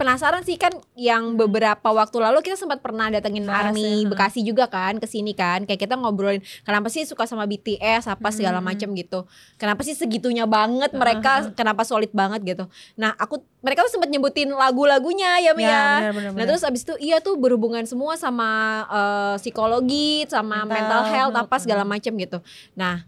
penasaran 0.00 0.40
sih 0.40 0.56
kan 0.56 0.72
yang 0.96 1.36
beberapa 1.36 1.92
waktu 1.92 2.16
lalu 2.16 2.40
kita 2.40 2.56
sempat 2.56 2.80
pernah 2.80 3.12
datengin 3.12 3.44
Bahas 3.44 3.68
Army 3.68 4.08
ya. 4.08 4.08
Bekasi 4.08 4.40
juga 4.40 4.64
kan 4.64 4.96
ke 4.96 5.04
sini 5.04 5.36
kan. 5.36 5.68
Kayak 5.68 5.84
kita 5.84 6.00
ngobrolin 6.00 6.40
kenapa 6.64 6.88
sih 6.88 7.04
suka 7.04 7.28
sama 7.28 7.44
BTS 7.44 8.08
apa 8.08 8.32
segala 8.32 8.64
macam 8.64 8.88
gitu. 8.96 9.28
Kenapa 9.60 9.84
sih 9.84 9.92
segitunya 9.92 10.48
banget 10.48 10.96
mereka 10.96 11.52
kenapa 11.52 11.84
solid 11.84 12.08
banget 12.16 12.40
gitu. 12.56 12.64
Nah 12.96 13.12
aku 13.20 13.44
mereka 13.60 13.84
tuh 13.84 13.92
sempat 13.92 14.08
nyebutin 14.08 14.48
lagu-lagunya 14.48 15.36
ya 15.44 15.52
Mia 15.52 15.68
Ya, 15.68 16.10
Nah 16.32 16.44
terus 16.48 16.64
abis 16.64 16.88
itu 16.88 16.96
iya 16.96 17.20
tuh 17.20 17.36
berhubungan 17.36 17.84
semua 17.84 18.16
sama 18.16 18.48
eh, 18.88 19.34
psikologi, 19.36 20.24
sama 20.32 20.64
Mental 20.64 20.80
mental, 20.80 21.02
health, 21.12 21.36
apa 21.36 21.56
segala 21.60 21.84
macam 21.84 22.16
gitu. 22.16 22.40
Nah 22.72 23.04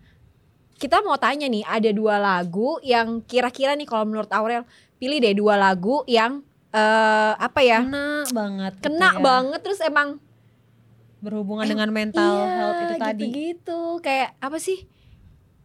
kita 0.77 1.01
mau 1.01 1.17
tanya 1.17 1.49
nih 1.49 1.65
ada 1.65 1.89
dua 1.89 2.21
lagu 2.21 2.77
yang 2.85 3.25
kira-kira 3.25 3.73
nih 3.79 3.89
kalau 3.89 4.05
menurut 4.05 4.29
Aurel 4.29 4.69
pilih 5.01 5.23
deh 5.23 5.39
dua 5.39 5.55
lagu 5.55 6.03
yang 6.11 6.43
eh 6.73 7.33
apa 7.37 7.61
ya? 7.61 7.85
Kena 7.85 8.25
banget 8.33 8.73
gitu 8.81 8.85
kena 8.89 9.09
ya. 9.13 9.21
banget 9.21 9.61
terus 9.61 9.81
emang 9.85 10.09
berhubungan 11.23 11.69
dengan 11.71 11.89
mental 11.95 12.35
iya, 12.35 12.51
health 12.59 12.81
itu 12.83 12.95
tadi. 12.99 13.25
gitu 13.31 13.81
kayak 14.03 14.35
apa 14.43 14.59
sih? 14.59 14.89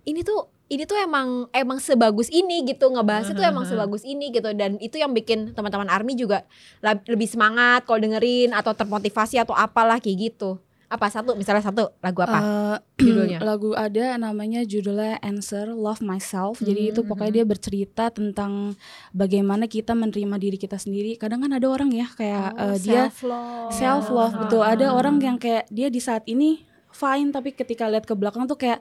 Ini 0.06 0.22
tuh 0.22 0.52
ini 0.68 0.84
tuh 0.84 1.00
emang 1.00 1.48
emang 1.56 1.80
sebagus 1.80 2.28
ini 2.30 2.68
gitu. 2.68 2.92
Ngebahasnya 2.92 3.34
tuh 3.34 3.48
emang 3.48 3.66
sebagus 3.66 4.04
ini 4.04 4.30
gitu. 4.36 4.52
Dan 4.54 4.78
itu 4.84 5.00
yang 5.00 5.16
bikin 5.16 5.56
teman-teman 5.56 5.88
army 5.90 6.14
juga 6.14 6.44
lebih 6.84 7.26
semangat 7.26 7.88
kalau 7.88 7.98
dengerin 8.04 8.52
atau 8.54 8.76
termotivasi 8.76 9.40
atau 9.40 9.56
apalah 9.56 9.98
kayak 9.98 10.36
gitu 10.36 10.60
apa 10.88 11.12
satu 11.12 11.36
misalnya 11.36 11.60
satu 11.60 11.92
lagu 12.00 12.24
apa 12.24 12.40
Eh, 12.40 12.78
judulnya 13.04 13.44
lagu 13.44 13.76
ada 13.76 14.16
namanya 14.16 14.64
judulnya 14.64 15.20
Answer 15.20 15.70
Love 15.70 16.00
Myself. 16.00 16.64
Jadi 16.64 16.96
itu 16.96 17.04
Hmm, 17.04 17.10
pokoknya 17.12 17.44
dia 17.44 17.46
bercerita 17.46 18.08
tentang 18.08 18.74
bagaimana 19.12 19.68
kita 19.68 19.92
menerima 19.94 20.36
diri 20.40 20.56
kita 20.56 20.80
sendiri. 20.80 21.20
Kadang 21.20 21.44
kan 21.44 21.52
ada 21.52 21.68
orang 21.68 21.92
ya 21.92 22.08
kayak 22.08 22.56
Oh, 22.56 22.72
eh, 22.72 22.78
dia 22.80 23.12
self 23.12 23.20
love 23.28 23.72
self 23.76 24.06
love 24.10 24.34
betul. 24.40 24.64
Ada 24.64 24.96
orang 24.96 25.20
yang 25.20 25.38
kayak 25.38 25.68
dia 25.68 25.92
di 25.92 26.00
saat 26.00 26.24
ini 26.26 26.64
fine 26.90 27.30
tapi 27.30 27.52
ketika 27.52 27.86
lihat 27.86 28.08
ke 28.08 28.16
belakang 28.16 28.48
tuh 28.48 28.56
kayak 28.56 28.80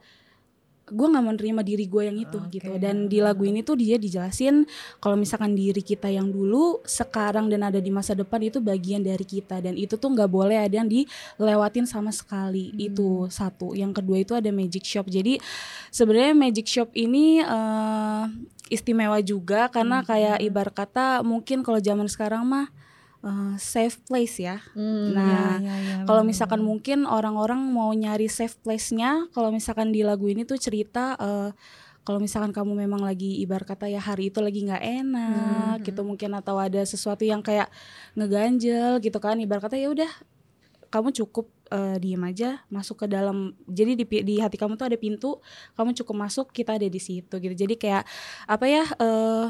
gue 0.86 1.06
nggak 1.10 1.24
menerima 1.26 1.62
diri 1.66 1.84
gue 1.90 2.02
yang 2.06 2.18
itu 2.18 2.38
Oke. 2.38 2.62
gitu. 2.62 2.72
Dan 2.78 3.10
di 3.10 3.18
lagu 3.18 3.42
ini 3.42 3.66
tuh 3.66 3.74
dia 3.74 3.98
dijelasin 3.98 4.62
kalau 5.02 5.18
misalkan 5.18 5.58
diri 5.58 5.82
kita 5.82 6.06
yang 6.06 6.30
dulu 6.30 6.78
sekarang 6.86 7.50
dan 7.50 7.66
ada 7.66 7.82
di 7.82 7.90
masa 7.90 8.14
depan 8.14 8.38
itu 8.46 8.62
bagian 8.62 9.02
dari 9.02 9.26
kita. 9.26 9.58
Dan 9.58 9.74
itu 9.74 9.98
tuh 9.98 10.14
nggak 10.14 10.30
boleh 10.30 10.62
ada 10.62 10.74
yang 10.78 10.86
dilewatin 10.86 11.90
sama 11.90 12.14
sekali. 12.14 12.70
Itu 12.78 13.26
satu. 13.26 13.74
Yang 13.74 14.02
kedua 14.02 14.16
itu 14.22 14.32
ada 14.38 14.50
magic 14.54 14.86
shop. 14.86 15.10
Jadi 15.10 15.42
sebenarnya 15.90 16.34
magic 16.38 16.66
shop 16.70 16.94
ini 16.94 17.42
eh, 17.42 18.24
istimewa 18.70 19.18
juga 19.22 19.66
karena 19.70 20.02
kayak 20.02 20.42
ibar 20.42 20.70
kata 20.70 21.22
mungkin 21.26 21.62
kalau 21.66 21.78
zaman 21.78 22.06
sekarang 22.10 22.46
mah 22.46 22.70
eh, 23.26 23.54
safe 23.58 23.98
place 24.06 24.38
ya. 24.38 24.62
Hmm, 24.72 25.10
Nah, 25.10 25.58
Iya, 25.58 25.74
iya, 25.82 25.94
Kalau 26.06 26.22
bener, 26.22 26.30
misalkan 26.30 26.60
mungkin 26.62 27.04
orang-orang 27.04 27.58
mau 27.58 27.90
nyari 27.90 28.30
safe 28.30 28.54
place-nya, 28.62 29.26
kalau 29.34 29.50
misalkan 29.50 29.90
di 29.90 30.06
lagu 30.06 30.30
ini 30.30 30.46
tuh 30.46 30.56
cerita 30.56 31.18
eh, 31.18 31.50
kalau 32.06 32.22
misalkan 32.22 32.54
kamu 32.54 32.86
memang 32.86 33.02
lagi 33.02 33.42
ibar 33.42 33.66
kata 33.66 33.90
ya 33.90 33.98
hari 33.98 34.30
itu 34.30 34.38
lagi 34.38 34.62
nggak 34.62 34.78
enak 35.02 35.82
Hmm. 35.82 35.82
gitu 35.82 36.06
mungkin 36.06 36.38
atau 36.38 36.54
ada 36.54 36.78
sesuatu 36.86 37.26
yang 37.26 37.42
kayak 37.42 37.66
ngeganjel 38.14 39.02
gitu 39.02 39.18
kan 39.18 39.34
ibar 39.42 39.58
kata 39.58 39.74
ya 39.74 39.90
udah 39.90 40.06
kamu 40.86 41.10
cukup 41.10 41.50
eh, 41.74 41.98
diem 41.98 42.22
aja 42.22 42.62
masuk 42.70 43.02
ke 43.02 43.06
dalam 43.10 43.58
jadi 43.66 43.98
di 43.98 44.06
di 44.22 44.34
hati 44.38 44.54
kamu 44.54 44.78
tuh 44.78 44.86
ada 44.86 44.94
pintu 44.94 45.42
kamu 45.74 45.98
cukup 45.98 46.14
masuk 46.14 46.46
kita 46.54 46.78
ada 46.78 46.86
di 46.86 47.00
situ 47.02 47.34
gitu 47.42 47.54
jadi 47.58 47.74
kayak 47.74 48.04
apa 48.46 48.64
ya 48.70 48.84
eh, 49.02 49.46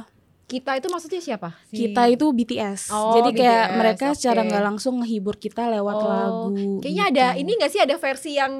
Kita 0.46 0.78
itu 0.78 0.86
maksudnya 0.86 1.18
siapa? 1.18 1.58
Si- 1.66 1.74
kita 1.76 2.06
itu 2.06 2.22
BTS 2.30 2.94
Oh, 2.94 3.18
jadi 3.18 3.30
kayak 3.34 3.64
BTS, 3.66 3.76
mereka 3.76 4.06
secara 4.14 4.40
oke. 4.40 4.48
nggak 4.48 4.64
langsung 4.64 4.94
ngehibur 5.02 5.34
kita 5.34 5.66
lewat 5.66 5.96
Oh, 5.96 6.06
lagu 6.06 6.54
Kayaknya 6.78 7.04
gitu. 7.04 7.14
ada 7.18 7.26
ini 7.34 7.50
gak 7.58 7.72
sih 7.74 7.80
ada 7.82 7.96
versi 7.98 8.30
yang 8.32 8.52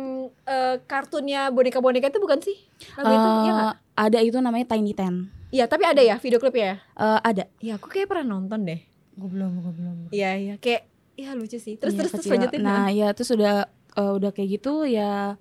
eh, 0.43 0.83
kartunnya 0.83 1.47
boneka-boneka 1.49 2.11
itu 2.11 2.19
bukan 2.19 2.43
sih? 2.43 2.59
Lagu 2.99 3.13
itu 3.13 3.29
iya 3.41 3.51
nggak? 3.55 3.71
Eh, 3.71 3.75
ada 3.97 4.19
itu 4.19 4.39
namanya 4.43 4.67
Tiny 4.75 4.93
Ten. 4.93 5.31
Iya, 5.55 5.71
tapi 5.71 5.87
ada 5.87 6.03
ya 6.03 6.19
video 6.19 6.43
klipnya 6.43 6.67
ya? 6.67 6.77
Eh, 6.99 7.21
ada. 7.23 7.45
Iya, 7.63 7.79
aku 7.79 7.87
kayak 7.87 8.11
pernah 8.11 8.35
nonton 8.35 8.67
deh. 8.67 8.83
Gue 9.15 9.29
belum, 9.31 9.63
gue 9.63 9.73
belum. 9.73 9.97
Iya, 10.11 10.31
iya, 10.35 10.55
kayak 10.59 10.91
Iya 11.17 11.33
lucu 11.33 11.57
sih. 11.57 11.81
Terus 11.81 11.97
Iya, 11.97 12.01
terus 12.05 12.13
terus 12.13 12.29
lanjutin. 12.29 12.61
Nah, 12.61 12.93
ya 12.93 13.09
terus 13.17 13.33
udah 13.33 13.65
eh, 13.97 14.13
udah 14.13 14.31
kayak 14.37 14.61
gitu 14.61 14.85
ya 14.85 15.39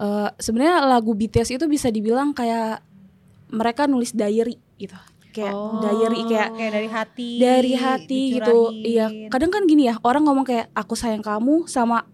eh, 0.00 0.28
sebenarnya 0.36 0.82
lagu 0.82 1.14
BTS 1.14 1.54
itu 1.54 1.68
bisa 1.68 1.92
dibilang 1.92 2.32
kayak 2.32 2.82
mereka 3.52 3.86
nulis 3.86 4.10
diary 4.10 4.58
gitu. 4.76 4.98
Kayak 5.36 5.52
Oh. 5.52 5.78
diary 5.78 6.20
kayak 6.24 6.48
Kayak 6.50 6.72
dari 6.72 6.88
hati. 6.88 7.28
dari 7.36 7.72
hati 7.74 8.20
gitu. 8.32 8.56
dicurahin. 8.72 8.88
Iya, 8.88 9.06
kadang 9.28 9.50
kan 9.50 9.62
gini 9.64 9.84
ya, 9.84 10.00
orang 10.00 10.24
ngomong 10.24 10.42
kayak 10.42 10.72
aku 10.72 10.94
sayang 10.94 11.20
kamu 11.20 11.66
sama 11.66 12.08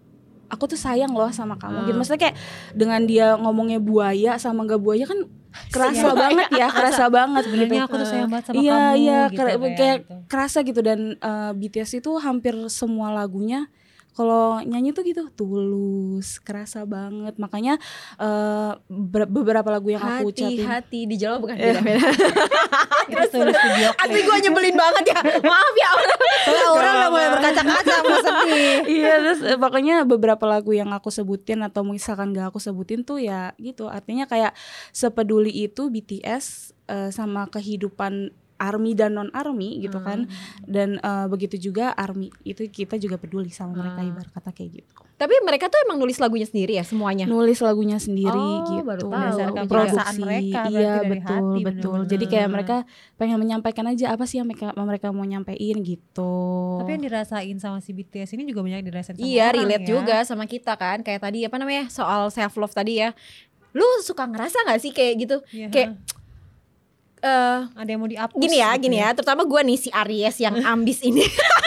aku 0.45 0.67
tuh 0.67 0.77
sayang 0.77 1.09
loh 1.09 1.31
sama 1.31 1.55
kamu 1.55 1.77
gitu. 1.81 1.89
Hmm. 1.89 1.97
Maksudnya 1.97 2.21
kayak 2.21 2.35
dengan 2.71 3.01
dia 3.03 3.33
ngomongnya 3.35 3.79
buaya 3.79 4.35
sama 4.37 4.63
gak 4.63 4.77
buaya 4.77 5.01
kan 5.03 5.23
kerasa 5.69 6.13
banget 6.13 6.49
ya, 6.51 6.67
kerasa 6.75 7.07
banget 7.07 7.43
gitu. 7.45 7.55
Sebenarnya 7.55 7.83
aku 7.83 7.95
tuh 7.95 8.05
sayang 8.05 8.27
banget 8.27 8.45
sama 8.45 8.55
Iya, 8.55 8.73
kamu. 8.75 8.93
iya, 8.95 9.19
gitu, 9.23 9.37
kayak- 9.39 9.59
kayak 9.73 9.97
gitu. 10.03 10.13
kerasa 10.27 10.57
gitu 10.61 10.79
dan 10.79 10.99
eh, 11.15 11.51
BTS 11.53 11.91
itu 11.95 12.11
hampir 12.17 12.53
semua 12.67 13.09
lagunya 13.09 13.65
kalau 14.11 14.61
nyanyi 14.61 14.93
tuh 14.93 15.01
gitu 15.01 15.25
tulus, 15.31 16.37
kerasa 16.37 16.85
banget. 16.85 17.33
Makanya 17.35 17.81
ber- 18.85 19.25
beberapa 19.27 19.65
lagu 19.67 19.89
yang 19.89 20.01
aku 20.01 20.29
hati 20.29 20.53
ucapin 20.53 20.67
hati 20.67 20.99
di 21.03 21.15
Jawa 21.17 21.41
bukan 21.41 21.57
beda-beda. 21.59 22.13
Terus 23.09 23.31
klip. 23.31 23.55
Asli 23.99 24.19
gue 24.23 24.37
nyebelin 24.47 24.75
banget 24.75 25.03
ya. 25.11 25.19
Maaf 25.41 25.73
ya 25.75 25.89
orang. 25.95 26.19
Soalnya 26.43 26.67
orang 26.71 26.93
udah 26.93 27.09
mulai 27.09 27.29
berkaca-kaca 27.33 27.95
mau 28.03 28.19
sedih. 28.19 28.77
iya 29.01 29.13
terus 29.19 29.39
eh, 29.43 29.57
pokoknya 29.57 29.95
beberapa 30.03 30.45
lagu 30.45 30.71
yang 30.75 30.91
aku 30.91 31.09
sebutin 31.09 31.63
atau 31.63 31.81
misalkan 31.87 32.35
gak 32.35 32.51
aku 32.51 32.59
sebutin 32.59 33.07
tuh 33.07 33.19
ya 33.19 33.55
gitu 33.59 33.87
artinya 33.87 34.27
kayak 34.27 34.51
sepeduli 34.91 35.51
itu 35.51 35.87
BTS 35.87 36.75
eh, 36.91 37.09
sama 37.09 37.47
kehidupan 37.47 38.35
army 38.63 38.91
dan 38.93 39.11
non 39.13 39.27
army 39.31 39.77
gitu 39.77 39.99
kan 39.99 40.23
dan 40.63 40.95
eh, 40.97 41.25
begitu 41.27 41.59
juga 41.61 41.91
army 41.91 42.31
itu 42.41 42.63
kita 42.65 42.95
juga 42.95 43.15
peduli 43.15 43.49
sama 43.49 43.75
mereka 43.77 43.99
Hmm. 43.99 44.09
ibarat 44.09 44.31
kata 44.31 44.51
kayak 44.51 44.71
gitu 44.77 44.93
Tapi 45.13 45.39
mereka 45.41 45.67
tuh 45.67 45.79
emang 45.81 45.95
nulis 45.97 46.17
lagunya 46.17 46.43
sendiri 46.43 46.73
ya 46.73 46.83
semuanya. 46.83 47.23
nulis 47.25 47.59
lagunya 47.59 47.95
sendiri 47.97 48.33
Oh, 48.33 48.65
gitu 48.65 48.83
baru 48.83 49.01
tahu. 49.03 49.13
Berdasarkan 49.13 49.63
produksi 49.63 49.93
perasaan 49.93 50.15
mereka, 50.17 50.59
iya 50.65 50.91
dari 50.97 51.09
betul 51.11 51.31
hati 51.45 51.61
betul 51.61 51.63
bener-bener. 51.93 52.09
jadi 52.09 52.25
kayak 52.27 52.49
mereka 52.49 52.75
pengen 53.15 53.37
menyampaikan 53.37 53.85
aja 53.85 54.05
apa 54.09 54.23
sih 54.23 54.35
yang 54.35 54.47
mereka 54.47 54.73
mereka 54.73 55.07
mau 55.09 55.23
nyampein 55.23 55.77
gitu 55.79 56.33
Tapi 56.75 56.89
yang 56.91 57.03
dirasain 57.03 57.57
sama 57.57 57.77
si 57.77 57.91
BTS 57.91 58.33
ini 58.33 58.43
juga 58.45 58.61
banyak 58.61 58.81
dirasain 58.81 59.13
sama 59.13 59.23
Iya, 59.23 59.45
orang 59.45 59.55
relate 59.61 59.81
ya. 59.81 59.89
juga 59.89 60.15
sama 60.23 60.43
kita 60.45 60.73
kan. 60.73 60.99
Kayak 61.01 61.21
tadi 61.21 61.39
apa 61.41 61.55
namanya? 61.55 61.83
Soal 61.87 62.27
self 62.27 62.55
love 62.55 62.71
tadi 62.71 62.99
ya. 62.99 63.13
Lu 63.71 63.85
suka 64.01 64.23
ngerasa 64.23 64.65
gak 64.65 64.77
sih 64.77 64.89
kayak 64.89 65.13
gitu? 65.19 65.37
Iya. 65.49 65.67
Kayak 65.69 65.89
eh 67.23 67.59
ada 67.71 67.89
yang 67.89 68.01
mau 68.03 68.11
dihapus. 68.11 68.35
gini 68.35 68.59
ya, 68.59 68.75
gitu 68.75 68.83
gini 68.91 68.97
ya. 68.99 69.15
Terutama 69.15 69.47
gue 69.47 69.61
nih 69.63 69.77
si 69.79 69.89
Aries 69.89 70.37
yang 70.43 70.59
ambis 70.59 70.99
ini. 71.07 71.23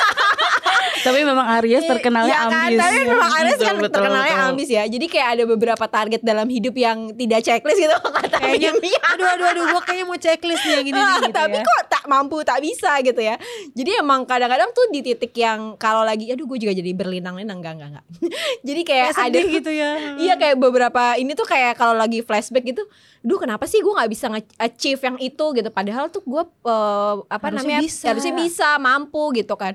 tapi 1.07 1.23
memang 1.23 1.47
Aries 1.55 1.85
terkenalnya 1.85 2.27
Iya 2.29 2.41
kan? 2.43 2.51
ambis 2.61 2.79
Tapi 2.79 2.97
memang 3.07 3.31
Aries 3.33 3.53
Betul, 3.53 3.63
kan 3.63 3.75
betul, 3.77 3.93
terkenalnya 3.95 4.35
betul. 4.35 4.49
ambis 4.49 4.69
ya. 4.69 4.83
Jadi 4.85 5.07
kayak 5.07 5.29
ada 5.31 5.45
beberapa 5.47 5.85
target 5.87 6.21
dalam 6.21 6.47
hidup 6.47 6.75
yang 6.75 6.99
tidak 7.13 7.41
checklist 7.41 7.79
gitu 7.79 7.95
kata 8.17 8.37
Kayaknya, 8.37 8.71
Mia. 8.77 9.01
aduh 9.07 9.27
aduh 9.29 9.47
aduh 9.47 9.65
gue 9.69 9.81
kayaknya 9.83 10.05
mau 10.05 10.19
checklist 10.19 10.63
nih 10.63 10.73
yang 10.73 10.85
gini 10.85 10.95
nih 10.95 11.07
Ah, 11.07 11.17
gitu 11.19 11.31
tapi 11.33 11.57
ya. 11.57 11.63
kok 11.63 11.81
tak 11.87 12.05
mampu 12.07 12.37
tak 12.43 12.59
bisa 12.59 12.91
gitu 13.01 13.21
ya 13.21 13.37
jadi 13.73 13.91
emang 13.99 14.25
kadang-kadang 14.25 14.71
tuh 14.71 14.87
di 14.89 15.01
titik 15.01 15.33
yang 15.35 15.75
kalau 15.77 16.03
lagi 16.03 16.27
aduh 16.29 16.45
gue 16.45 16.59
juga 16.59 16.73
jadi 16.73 16.91
berlinang-linang 16.93 17.59
enggak 17.59 17.75
enggak 17.77 17.91
enggak 17.93 18.05
jadi 18.67 18.81
kayak 18.83 19.09
Kayak 19.09 19.27
ada 19.27 19.39
gitu 19.53 19.71
ya. 19.71 19.91
iya 20.23 20.35
kayak 20.35 20.57
beberapa 20.57 21.03
ini 21.15 21.33
tuh 21.33 21.45
kayak 21.45 21.75
kalau 21.75 21.93
lagi 21.93 22.21
flashback 22.21 22.65
gitu 22.65 22.83
duh 23.21 23.37
kenapa 23.37 23.65
sih 23.65 23.79
gue 23.79 23.91
nggak 23.91 24.07
bisa 24.09 24.27
nge-achieve 24.29 25.01
yang 25.03 25.17
itu 25.19 25.45
gitu 25.53 25.69
padahal 25.69 26.07
tuh 26.07 26.23
gue 26.23 26.43
eh, 26.65 27.15
apa 27.27 27.45
Harusnya 27.45 27.59
namanya 27.61 27.81
bisa. 27.83 28.05
harusnya 28.07 28.35
bisa 28.35 28.69
mampu 28.79 29.35
gitu 29.35 29.55
kan 29.55 29.75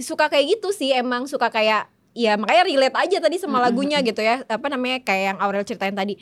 suka 0.00 0.32
kayak 0.32 0.56
gitu 0.58 0.72
sih 0.72 0.94
emang 0.96 1.28
suka 1.28 1.52
kayak 1.52 1.88
ya 2.12 2.36
makanya 2.36 2.64
relate 2.68 2.96
aja 2.96 3.18
tadi 3.20 3.36
sama 3.40 3.60
lagunya 3.60 4.00
gitu 4.00 4.20
ya. 4.24 4.44
Apa 4.48 4.72
namanya 4.72 5.00
kayak 5.04 5.24
yang 5.34 5.38
Aurel 5.40 5.64
ceritain 5.64 5.96
tadi. 5.96 6.16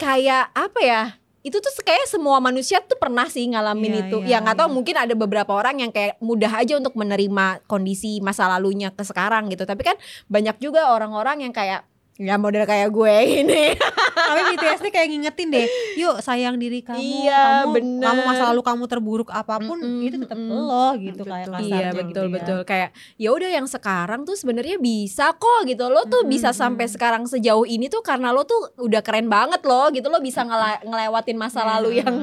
Kayak 0.00 0.48
apa 0.56 0.80
ya 0.80 1.02
itu 1.40 1.56
tuh 1.56 1.72
kayak 1.80 2.04
semua 2.04 2.36
manusia 2.36 2.84
tuh 2.84 3.00
pernah 3.00 3.24
sih 3.24 3.48
ngalamin 3.48 3.92
Iya, 3.96 4.00
itu. 4.04 4.16
iya, 4.28 4.36
ya 4.36 4.44
nggak 4.44 4.56
tahu 4.60 4.68
iya. 4.68 4.76
mungkin 4.76 4.96
ada 5.00 5.14
beberapa 5.16 5.52
orang 5.56 5.80
yang 5.80 5.88
kayak 5.88 6.20
mudah 6.20 6.52
aja 6.52 6.76
untuk 6.76 6.92
menerima 6.92 7.64
kondisi 7.64 8.20
masa 8.20 8.44
lalunya 8.44 8.92
ke 8.92 9.00
sekarang 9.00 9.48
gitu. 9.48 9.64
Tapi 9.64 9.80
kan 9.80 9.96
banyak 10.28 10.60
juga 10.60 10.92
orang-orang 10.92 11.48
yang 11.48 11.52
kayak 11.56 11.88
ya 12.20 12.36
model 12.36 12.62
kayak 12.62 12.88
gue 12.88 13.14
ini 13.40 13.64
Tapi 14.10 14.40
BTS 14.52 14.80
nih 14.80 14.92
kayak 14.92 15.08
ngingetin 15.08 15.48
deh, 15.48 15.66
yuk 15.96 16.20
sayang 16.20 16.54
diri 16.54 16.80
kamu, 16.80 17.00
Iya, 17.00 17.64
kamu, 17.64 17.72
bener. 17.72 18.04
kamu 18.04 18.20
masa 18.22 18.42
lalu 18.46 18.62
kamu 18.62 18.84
terburuk 18.86 19.28
apa 19.28 19.58
pun 19.58 19.74
Mm-mm, 19.76 20.04
itu 20.04 20.16
tetap 20.18 20.36
mm-mm. 20.36 20.60
lo 20.60 20.88
gitu 20.94 21.22
kayak 21.24 21.48
kasarnya 21.48 21.66
Iya 21.66 21.88
gitu 21.88 21.98
betul 22.04 22.24
ya. 22.24 22.30
betul 22.30 22.58
kayak 22.62 22.88
ya 23.16 23.28
udah 23.30 23.50
yang 23.50 23.66
sekarang 23.66 24.20
tuh 24.22 24.36
sebenarnya 24.36 24.76
bisa 24.76 25.32
kok 25.32 25.64
gitu 25.64 25.82
lo 25.86 26.04
tuh 26.04 26.20
Mm-mm, 26.20 26.30
bisa 26.30 26.52
sampai 26.52 26.86
sekarang 26.86 27.24
sejauh 27.24 27.64
ini 27.64 27.88
tuh 27.88 28.00
karena 28.00 28.30
lo 28.30 28.44
tuh 28.44 28.60
udah 28.78 29.00
keren 29.00 29.26
banget 29.26 29.64
loh 29.64 29.88
gitu 29.88 30.06
lo 30.06 30.20
bisa 30.20 30.44
ngela- 30.44 30.84
ngelewatin 30.84 31.36
masa 31.36 31.58
Iya. 31.58 31.68
lalu 31.72 31.90
yang 31.96 32.14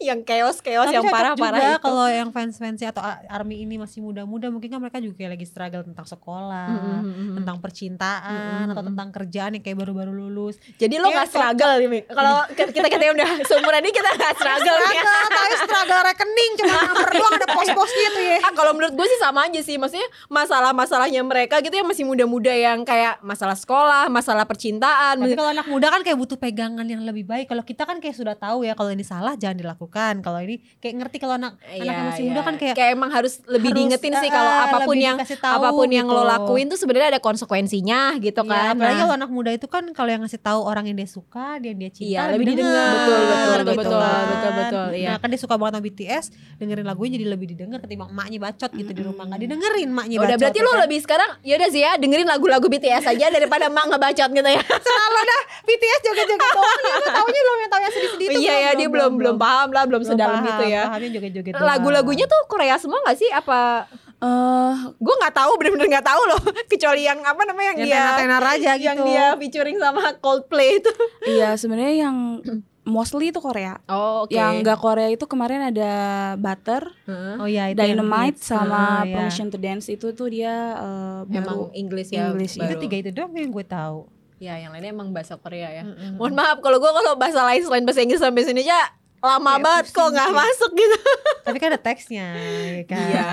yang 0.00 0.18
chaos 0.22 0.56
chaos 0.58 0.86
Tapi 0.86 0.94
yang 0.94 1.04
cocok 1.04 1.12
parah-parah 1.12 1.58
juga 1.60 1.74
itu. 1.74 1.82
kalau 1.82 2.06
yang 2.08 2.30
fans-fansnya 2.30 2.88
atau 2.90 3.02
a- 3.02 3.22
army 3.28 3.60
ini 3.60 3.76
masih 3.76 4.00
muda-muda 4.00 4.46
mungkin 4.48 4.68
kan 4.68 4.78
mereka 4.78 4.98
juga 4.98 5.18
kayak 5.18 5.32
lagi 5.32 5.44
struggle 5.44 5.82
tentang 5.82 6.06
sekolah, 6.06 6.68
Mm-mm, 6.70 7.00
mm-mm. 7.02 7.34
tentang 7.36 7.56
percintaan 7.58 8.30
Mm-mm, 8.62 8.70
atau 8.70 8.78
mm-mm. 8.78 8.90
tentang 8.90 9.08
kerjaan 9.32 9.56
yang 9.56 9.64
kayak 9.64 9.80
baru-baru 9.80 10.12
lulus. 10.12 10.60
Jadi 10.76 11.00
lo 11.00 11.08
Kayak 11.08 11.24
gak 11.24 11.28
struggle 11.32 11.72
nih. 11.80 12.04
Kalau 12.04 12.36
kita 12.52 12.84
kita 12.84 13.00
yang 13.00 13.16
udah 13.16 13.30
seumuran 13.48 13.80
ini 13.80 13.92
kita 13.96 14.10
gak 14.12 14.34
struggle. 14.36 14.76
Struggle, 14.76 15.24
tapi 15.32 15.54
struggle 15.56 16.02
rekening 16.04 16.52
cuma 16.60 16.76
nomor 16.84 17.08
doang 17.08 17.32
ada 17.32 17.48
pos-posnya 17.48 18.08
tuh 18.12 18.24
ya. 18.28 18.36
Ah, 18.44 18.52
kalau 18.52 18.72
menurut 18.76 18.92
gue 18.92 19.06
sih 19.08 19.16
sama 19.16 19.48
aja 19.48 19.60
sih 19.64 19.80
Maksudnya 19.80 20.04
masalah-masalahnya 20.28 21.24
mereka 21.24 21.64
gitu 21.64 21.72
yang 21.72 21.88
masih 21.88 22.04
muda-muda 22.04 22.52
Yang 22.52 22.84
kayak 22.84 23.24
masalah 23.24 23.56
sekolah, 23.56 24.12
masalah 24.12 24.44
percintaan 24.44 25.16
Tapi 25.16 25.32
kalau 25.32 25.48
anak 25.48 25.64
muda 25.64 25.88
kan 25.88 26.04
kayak 26.04 26.18
butuh 26.20 26.36
pegangan 26.36 26.84
yang 26.84 27.00
lebih 27.00 27.24
baik. 27.24 27.48
Kalau 27.48 27.64
kita 27.64 27.88
kan 27.88 28.04
kayak 28.04 28.12
sudah 28.12 28.36
tahu 28.36 28.68
ya 28.68 28.76
kalau 28.76 28.92
ini 28.92 29.00
salah 29.00 29.32
jangan 29.32 29.56
dilakukan. 29.56 30.20
Kalau 30.20 30.44
ini 30.44 30.60
kayak 30.76 30.94
ngerti 31.00 31.16
kalau 31.16 31.40
anak 31.40 31.56
anak 31.64 31.80
yang 31.88 32.04
masih 32.12 32.22
muda 32.28 32.40
kan 32.44 32.54
kayak 32.60 32.74
Iya, 32.82 32.98
emang 32.98 33.14
harus 33.14 33.38
lebih 33.46 33.70
harus, 33.70 33.78
diingetin 33.78 34.12
sih 34.18 34.28
kalau 34.28 34.50
eh, 34.50 34.64
apa 34.66 34.78
pun 34.82 34.96
yang 34.98 35.16
tahu 35.22 35.54
apa 35.54 35.68
pun 35.70 35.86
yang 35.88 36.04
lo 36.04 36.20
gitu. 36.20 36.32
lakuin 36.34 36.66
tuh 36.66 36.74
sebenarnya 36.74 37.08
ada 37.14 37.22
konsekuensinya 37.22 38.18
gitu 38.18 38.42
Iya, 38.42 38.50
kan. 38.50 38.74
apalagi 38.74 38.98
Nah, 38.98 39.08
kalau 39.12 39.20
anak 39.20 39.30
muda 39.30 39.50
itu 39.52 39.68
kan 39.68 39.84
kalau 39.92 40.08
yang 40.08 40.20
ngasih 40.20 40.40
tahu 40.40 40.60
orang 40.62 40.88
yang 40.88 40.96
dia 40.96 41.04
suka, 41.04 41.60
dia 41.60 41.70
dia 41.70 41.92
cinta 41.92 42.08
Iya, 42.08 42.22
lebih 42.32 42.46
didengar. 42.48 42.72
didengar, 42.72 42.88
Betul, 42.88 43.12
betul, 43.12 43.52
gitu 43.52 43.76
betul, 43.76 44.00
kan. 44.00 44.24
betul, 44.24 44.52
betul, 44.56 44.86
iya. 44.94 45.06
Nah 45.06 45.16
kan 45.20 45.28
dia 45.28 45.36
suka 45.38 45.54
banget 45.54 45.72
sama 45.72 45.84
BTS, 45.84 46.24
dengerin 46.56 46.86
lagunya 46.86 47.10
jadi 47.12 47.26
lebih 47.28 47.46
didengar 47.46 47.78
ketimbang 47.78 48.08
emaknya 48.08 48.38
bacot 48.40 48.70
gitu 48.72 48.90
di 48.90 49.02
rumah 49.02 49.24
nggak 49.28 49.40
didengerin 49.42 49.86
emaknya 49.86 50.16
udah 50.16 50.24
bacot. 50.26 50.40
berarti 50.40 50.58
ya 50.58 50.64
lo 50.64 50.70
kan? 50.72 50.80
lebih 50.82 50.98
sekarang 50.98 51.30
ya 51.42 51.54
udah 51.54 51.68
sih 51.68 51.82
ya 51.82 51.92
dengerin 51.94 52.24
lagu-lagu 52.24 52.66
BTS 52.66 53.04
aja 53.06 53.26
daripada 53.28 53.64
mak 53.68 53.84
ngebacot 53.86 54.30
gitu 54.32 54.48
ya. 54.48 54.62
selalu 54.86 55.20
dah 55.22 55.42
BTS 55.62 56.00
joget-joget 56.02 56.40
doang 56.48 56.80
ya 56.82 56.96
taunya 57.12 57.40
belum 57.42 57.58
yang 57.58 57.70
tahu 57.70 57.80
yang 57.80 57.92
sedih-sedih 57.92 58.26
itu 58.26 58.38
iya 58.40 58.54
ya 58.56 58.70
dia 58.72 58.88
belum 58.88 59.12
belum 59.14 59.36
paham 59.36 59.68
lah, 59.70 59.84
belum 59.84 60.02
sedalam 60.02 60.40
paham, 60.40 60.48
itu 60.48 60.64
ya. 60.66 60.82
pahamnya 60.88 61.10
joget-joget. 61.12 61.52
Lagu-lagunya 61.54 62.24
tuh 62.24 62.40
Korea 62.48 62.76
semua 62.76 62.98
gak 63.04 63.16
sih? 63.16 63.28
Apa 63.28 63.84
Eh, 64.22 64.72
gue 64.96 65.14
nggak 65.18 65.34
tahu 65.34 65.50
bener-bener 65.58 65.90
nggak 65.90 66.06
tahu 66.06 66.22
loh 66.24 66.38
kecuali 66.70 67.02
yang 67.02 67.18
apa 67.20 67.42
namanya 67.42 67.74
yang, 67.74 67.78
yang 67.80 67.88
dia 67.88 67.98
tenar-tenar 68.14 68.42
aja 68.48 68.70
gitu 68.72 68.86
yang 68.86 68.98
dia 69.02 69.26
featuring 69.34 69.76
sama 69.76 70.14
Coldplay 70.16 70.78
itu. 70.78 70.92
iya 71.34 71.58
sebenarnya 71.58 72.06
yang 72.06 72.38
mostly 72.82 73.30
itu 73.30 73.38
Korea 73.38 73.82
Oh 73.84 74.26
yang 74.28 74.62
gak 74.62 74.74
Korea 74.76 75.06
itu 75.06 75.22
kemarin 75.24 75.60
ada 75.64 75.90
Butter 76.36 76.86
oh 77.38 77.46
iya 77.46 77.66
itu 77.68 77.78
yang 77.78 77.98
Dynamite 77.98 78.38
hits. 78.38 78.46
sama 78.48 78.74
Ah, 78.74 79.02
iya. 79.02 79.14
Permission 79.16 79.46
to 79.48 79.58
Dance 79.58 79.86
itu 79.86 80.10
tuh 80.12 80.28
dia 80.28 80.54
eh, 80.76 81.20
Emang 81.32 81.42
baru 81.42 81.64
Inggris 81.72 82.06
ya. 82.08 82.30
English, 82.30 82.54
itu 82.54 82.62
baru. 82.64 82.78
tiga 82.80 82.96
itu 82.96 83.10
doang 83.12 83.34
yang 83.34 83.50
gue 83.50 83.64
tahu 83.64 84.06
Ya 84.38 84.54
yang 84.56 84.70
lainnya 84.70 84.90
emang 84.90 85.10
bahasa 85.10 85.34
Korea 85.34 85.70
ya. 85.72 85.82
Mm-mm. 85.82 86.14
Mohon 86.16 86.34
maaf 86.36 86.58
kalau 86.58 86.78
gue 86.78 86.90
kalau 86.92 87.14
bahasa 87.14 87.42
lain 87.44 87.58
selain 87.60 87.82
bahasa 87.82 88.00
Inggris 88.00 88.18
sama 88.18 88.30
bahasa 88.32 88.50
Indonesia 88.50 88.78
lama 89.22 89.38
Kayak 89.48 89.62
banget 89.62 89.86
kok 89.88 90.08
nggak 90.08 90.26
gitu. 90.26 90.36
masuk 90.36 90.70
gitu 90.74 90.98
Tapi 91.46 91.56
kan 91.56 91.68
ada 91.68 91.80
teksnya 91.80 92.26
ya 92.34 92.82
kan. 92.84 92.98
Iya. 93.00 93.26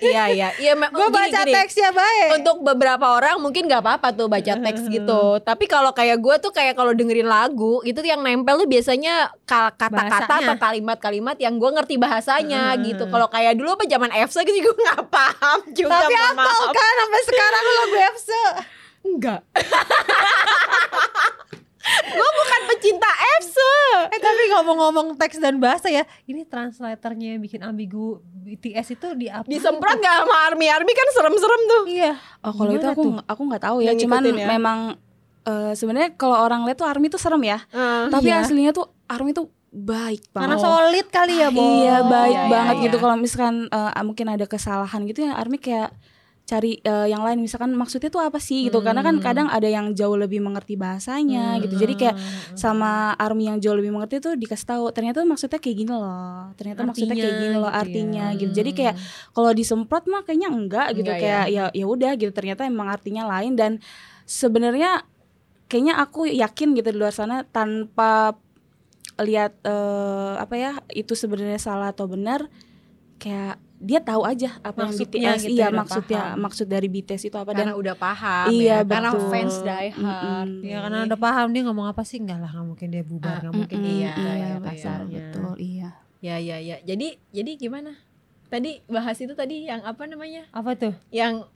iya 0.00 0.24
iya 0.28 0.48
iya 0.56 0.72
Gue 0.74 1.08
baca 1.08 1.40
gini. 1.40 1.52
teksnya 1.52 1.90
baik. 1.90 2.28
untuk 2.36 2.56
beberapa 2.60 3.06
orang 3.12 3.38
mungkin 3.38 3.64
nggak 3.64 3.80
apa-apa 3.80 4.10
tuh 4.12 4.26
baca 4.26 4.52
teks 4.56 4.82
gitu 4.88 5.22
tapi 5.40 5.64
kalau 5.64 5.90
kayak 5.90 6.18
gue 6.18 6.34
tuh 6.38 6.50
kayak 6.50 6.74
kalau 6.74 6.90
dengerin 6.90 7.24
lagu 7.24 7.78
itu 7.82 7.98
yang 8.00 8.20
nempel 8.20 8.56
tuh 8.56 8.66
biasanya 8.66 9.30
kata-kata 9.42 10.10
atau 10.40 10.56
kalimat-kalimat 10.56 11.36
yang 11.36 11.54
gue 11.54 11.70
ngerti 11.70 11.94
bahasanya 11.96 12.40
Hmm. 12.72 12.82
gitu 12.82 13.04
kalau 13.06 13.26
kayak 13.26 13.54
dulu 13.54 13.72
apa 13.72 13.84
zaman 13.84 14.10
EFSA 14.12 14.42
gitu 14.42 14.58
gue 14.60 14.76
nggak 14.76 15.06
paham 15.06 15.58
juga 15.68 15.98
Tapi 16.00 16.14
maaf. 16.32 16.68
kan 16.68 16.92
sampai 16.96 17.22
sekarang 17.24 17.64
lagu 17.64 17.96
EFSE. 18.00 18.42
enggak 19.04 19.40
gue 22.04 22.28
bukan 22.32 22.60
pecinta 22.68 23.10
EFSA 23.10 23.74
Eh 24.08 24.18
tapi 24.18 24.42
ngomong-ngomong 24.50 25.06
teks 25.14 25.36
dan 25.36 25.58
bahasa 25.58 25.86
ya, 25.86 26.02
ini 26.24 26.42
translatornya 26.42 27.34
yang 27.34 27.40
bikin 27.40 27.60
ambigu 27.60 28.18
BTS 28.22 28.94
itu 28.94 29.08
di 29.14 29.26
apa? 29.26 29.44
disemprot 29.44 29.94
nggak 29.94 30.16
sama 30.20 30.36
army 30.46 30.66
army 30.66 30.90
kan 30.90 31.08
serem-serem 31.12 31.62
tuh 31.64 31.82
Iya. 31.84 32.12
Oh 32.40 32.52
kalau 32.52 32.72
itu 32.72 32.86
aku 32.86 33.02
tuh? 33.02 33.12
aku 33.22 33.42
nggak 33.44 33.62
tahu 33.62 33.76
ya. 33.80 33.90
Yang 33.90 33.98
Cuman 34.02 34.22
ya? 34.24 34.46
memang 34.48 34.78
eh, 35.42 35.72
sebenarnya 35.72 36.10
kalau 36.14 36.38
orang 36.38 36.62
lihat 36.62 36.76
tuh 36.76 36.86
Army 36.86 37.06
tuh 37.06 37.18
serem 37.18 37.42
ya. 37.42 37.58
Tapi 38.08 38.28
Iya. 38.28 38.42
aslinya 38.42 38.70
tuh 38.70 38.86
Army 39.06 39.30
tuh 39.32 39.46
baik 39.68 40.30
Karena 40.30 40.54
banget. 40.54 40.62
solid 40.62 41.06
kali 41.08 41.34
ya, 41.34 41.48
Bo. 41.48 41.58
Iya 41.58 41.96
baik 42.00 42.30
Iya, 42.30 42.42
iya, 42.42 42.50
banget 42.50 42.74
iya. 42.74 42.84
gitu. 42.86 42.96
Kalau 42.96 43.16
misalkan 43.16 43.54
eh, 43.66 44.02
mungkin 44.02 44.26
ada 44.28 44.44
kesalahan 44.44 45.00
gitu 45.04 45.24
ya 45.24 45.34
Army 45.34 45.58
kayak 45.58 45.90
cari 46.42 46.76
eh, 46.78 47.06
yang 47.06 47.22
lain. 47.22 47.38
Misalkan 47.38 47.72
maksudnya 47.72 48.08
tuh 48.08 48.20
apa 48.20 48.36
sih 48.36 48.66
gitu. 48.66 48.82
Karena 48.82 49.00
kan 49.00 49.16
Hmm. 49.16 49.24
kadang 49.24 49.48
ada 49.48 49.64
yang 49.64 49.94
jauh 49.94 50.14
lebih 50.14 50.42
mengerti 50.42 50.74
bahasanya 50.74 51.56
gitu. 51.58 51.78
Jadi 51.78 51.94
kayak 51.96 52.16
sama 52.52 53.14
army 53.16 53.48
yang 53.48 53.58
jauh 53.58 53.72
lebih 53.72 53.90
mengerti 53.90 54.18
tuh 54.18 54.34
dikasih 54.34 54.66
tahu 54.68 54.84
ternyata 54.90 55.22
maksudnya 55.22 55.56
kayak 55.56 55.76
gini 55.78 55.92
loh. 55.94 56.50
Ternyata 56.54 56.80
maksudnya 56.84 57.14
kayak 57.14 57.24
Artinya 57.24 57.40
gini 57.40 57.56
loh 57.56 57.62
gitu 57.62 57.72
ya. 57.72 57.80
artinya 57.80 58.24
gitu. 58.34 58.52
Jadi 58.52 58.70
kayak 58.72 58.94
kalau 59.30 59.50
disemprot 59.52 60.04
mah 60.06 60.22
kayaknya 60.22 60.48
enggak 60.50 60.86
gitu. 60.92 61.08
Enggak 61.08 61.22
kayak 61.22 61.44
ya 61.48 61.64
ya 61.72 61.84
udah 61.86 62.12
gitu. 62.14 62.32
Ternyata 62.32 62.62
emang 62.66 62.88
artinya 62.90 63.22
lain. 63.28 63.54
Dan 63.54 63.72
sebenarnya 64.24 65.06
kayaknya 65.66 65.94
aku 65.96 66.28
yakin 66.28 66.74
gitu 66.74 66.88
di 66.90 66.98
luar 67.00 67.14
sana 67.14 67.46
tanpa 67.46 68.36
lihat 69.16 69.56
eh, 69.62 70.34
apa 70.36 70.54
ya 70.54 70.72
itu 70.90 71.12
sebenarnya 71.12 71.56
salah 71.56 71.92
atau 71.92 72.04
benar 72.04 72.48
kayak 73.16 73.56
dia 73.82 73.98
tahu 73.98 74.22
aja 74.22 74.62
apa 74.62 74.86
Maksudnya 74.86 75.18
yang 75.18 75.34
BTS 75.34 75.42
gitu 75.42 75.52
iya 75.52 75.66
ya, 75.66 75.74
maksudnya 75.74 76.20
paham. 76.22 76.38
maksud 76.38 76.66
dari 76.66 76.86
BTS 76.86 77.22
itu 77.26 77.34
apa 77.34 77.50
karena 77.50 77.74
dan 77.74 77.80
udah 77.82 77.94
paham 77.98 78.46
Iya, 78.48 78.76
ya 78.78 78.86
karena 78.86 79.10
betul. 79.10 79.26
fans 79.28 79.56
die 79.60 79.90
hard 79.90 80.48
Mm-mm. 80.48 80.62
Iya 80.62 80.76
karena 80.80 80.98
udah 81.04 81.18
paham 81.18 81.46
dia 81.50 81.62
ngomong 81.66 81.86
apa 81.86 82.02
sih 82.02 82.16
enggak 82.16 82.38
lah 82.38 82.50
nggak 82.50 82.66
mungkin 82.68 82.88
dia 82.88 83.02
bubar 83.02 83.36
nggak 83.40 83.52
mungkin 83.52 83.76
Mm-mm, 83.76 83.90
iya, 83.92 84.08
gitu 84.08 84.20
iya, 84.22 84.32
ya 84.32 84.46
iya, 84.46 84.96
betul 85.10 85.52
iya 85.58 85.90
Ya 86.22 86.36
ya 86.38 86.56
ya. 86.56 86.78
Jadi 86.80 87.18
jadi 87.28 87.58
gimana? 87.58 87.98
Tadi 88.46 88.78
bahas 88.86 89.18
itu 89.18 89.34
tadi 89.34 89.66
yang 89.66 89.82
apa 89.82 90.06
namanya? 90.06 90.46
Apa 90.54 90.78
tuh? 90.78 90.94
Yang 91.10 91.50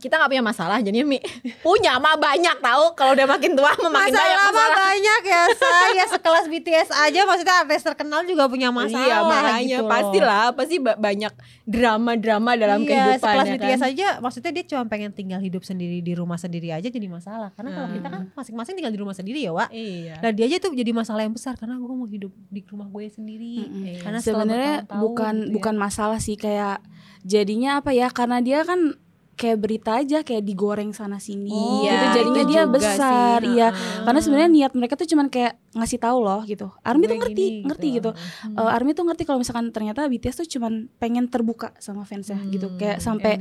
kita 0.00 0.16
nggak 0.16 0.30
punya 0.30 0.42
masalah 0.42 0.78
jadi 0.78 0.98
Mi 1.02 1.20
punya 1.66 1.96
mah 1.96 2.16
banyak 2.16 2.56
tahu 2.58 2.84
kalau 2.94 3.12
udah 3.12 3.26
makin 3.26 3.52
tua 3.52 3.68
mah 3.76 3.92
makin 3.92 4.10
banyak 4.10 4.16
Masalah 4.32 4.40
mah 4.42 4.50
masalah. 4.50 4.78
banyak 4.82 5.22
ya 5.22 5.42
saya 5.52 6.04
sekelas 6.08 6.44
BTS 6.46 6.88
aja 6.90 7.20
maksudnya 7.22 7.54
artis 7.58 7.82
terkenal 7.82 8.24
juga 8.24 8.44
punya 8.46 8.68
masalah 8.70 9.04
iya 9.04 9.18
makanya 9.22 9.60
gitu 9.70 9.84
pastilah 9.86 10.44
pasti 10.50 10.76
ba- 10.78 10.96
banyak 10.96 11.32
drama-drama 11.64 12.50
dalam 12.54 12.80
iya, 12.80 12.88
kehidupan 13.12 13.20
sekelas 13.20 13.46
ya 13.46 13.54
BTS 13.54 13.68
kan? 13.78 13.90
aja 13.90 14.06
maksudnya 14.18 14.50
dia 14.50 14.64
cuma 14.66 14.82
pengen 14.86 15.10
tinggal 15.10 15.38
hidup 15.38 15.62
sendiri 15.62 16.00
di 16.00 16.12
rumah 16.12 16.36
sendiri 16.36 16.70
aja 16.70 16.88
jadi 16.88 17.06
masalah 17.06 17.52
karena 17.52 17.70
kalau 17.70 17.86
Hmm. 17.86 17.96
kita 17.96 18.08
kan 18.08 18.22
masing-masing 18.32 18.74
tinggal 18.74 18.90
di 18.90 18.98
rumah 18.98 19.12
sendiri 19.12 19.40
ya 19.40 19.52
Wak 19.52 19.68
Iya. 19.70 20.18
Nah 20.18 20.30
dia 20.30 20.44
aja 20.44 20.56
tuh 20.58 20.72
jadi 20.72 20.90
masalah 20.90 21.20
yang 21.20 21.32
besar 21.32 21.54
karena 21.54 21.74
gue 21.74 21.90
mau 21.90 22.06
hidup 22.06 22.32
di 22.46 22.60
rumah 22.64 22.86
gue 22.86 23.04
sendiri. 23.06 23.54
Mm-mm. 23.60 23.82
Iya. 23.84 24.00
Karena 24.00 24.18
sebenarnya 24.20 24.74
bukan 24.88 25.34
gitu 25.36 25.46
ya. 25.46 25.52
bukan 25.52 25.74
masalah 25.76 26.18
sih 26.18 26.34
kayak 26.34 26.78
jadinya 27.22 27.78
apa 27.78 27.90
ya 27.90 28.08
karena 28.08 28.38
dia 28.38 28.62
kan 28.62 28.94
kayak 29.40 29.56
berita 29.56 29.96
aja 29.96 30.20
kayak 30.20 30.44
digoreng 30.44 30.92
sana 30.92 31.16
sini. 31.16 31.48
Oh, 31.48 31.80
gitu 31.80 31.88
Iya, 31.88 32.12
jadinya 32.12 32.44
dia 32.44 32.62
besar 32.68 33.40
sih, 33.40 33.56
iya. 33.56 33.72
Karena 34.04 34.20
sebenarnya 34.20 34.50
niat 34.52 34.72
mereka 34.76 35.00
tuh 35.00 35.08
cuman 35.08 35.32
kayak 35.32 35.56
ngasih 35.72 35.96
tahu 35.96 36.18
loh 36.20 36.44
gitu. 36.44 36.68
Army 36.84 37.08
Gue 37.08 37.16
tuh 37.16 37.18
ngerti 37.24 37.44
gini, 37.48 37.64
ngerti 37.64 37.86
gitu. 37.96 38.10
Hmm. 38.12 38.60
Eh, 38.60 38.70
Army 38.76 38.92
tuh 38.92 39.08
ngerti 39.08 39.22
kalau 39.24 39.40
misalkan 39.40 39.72
ternyata 39.72 40.04
BTS 40.04 40.44
tuh 40.44 40.48
cuman 40.60 40.92
pengen 41.00 41.32
terbuka 41.32 41.72
sama 41.80 42.04
fansnya 42.04 42.36
gitu. 42.52 42.68
Hmm, 42.68 42.76
kayak 42.76 43.00
Yang 43.00 43.06
sampai. 43.08 43.32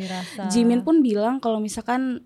Jimin 0.48 0.88
pun 0.88 1.04
bilang 1.04 1.44
kalau 1.44 1.60
misalkan 1.60 2.24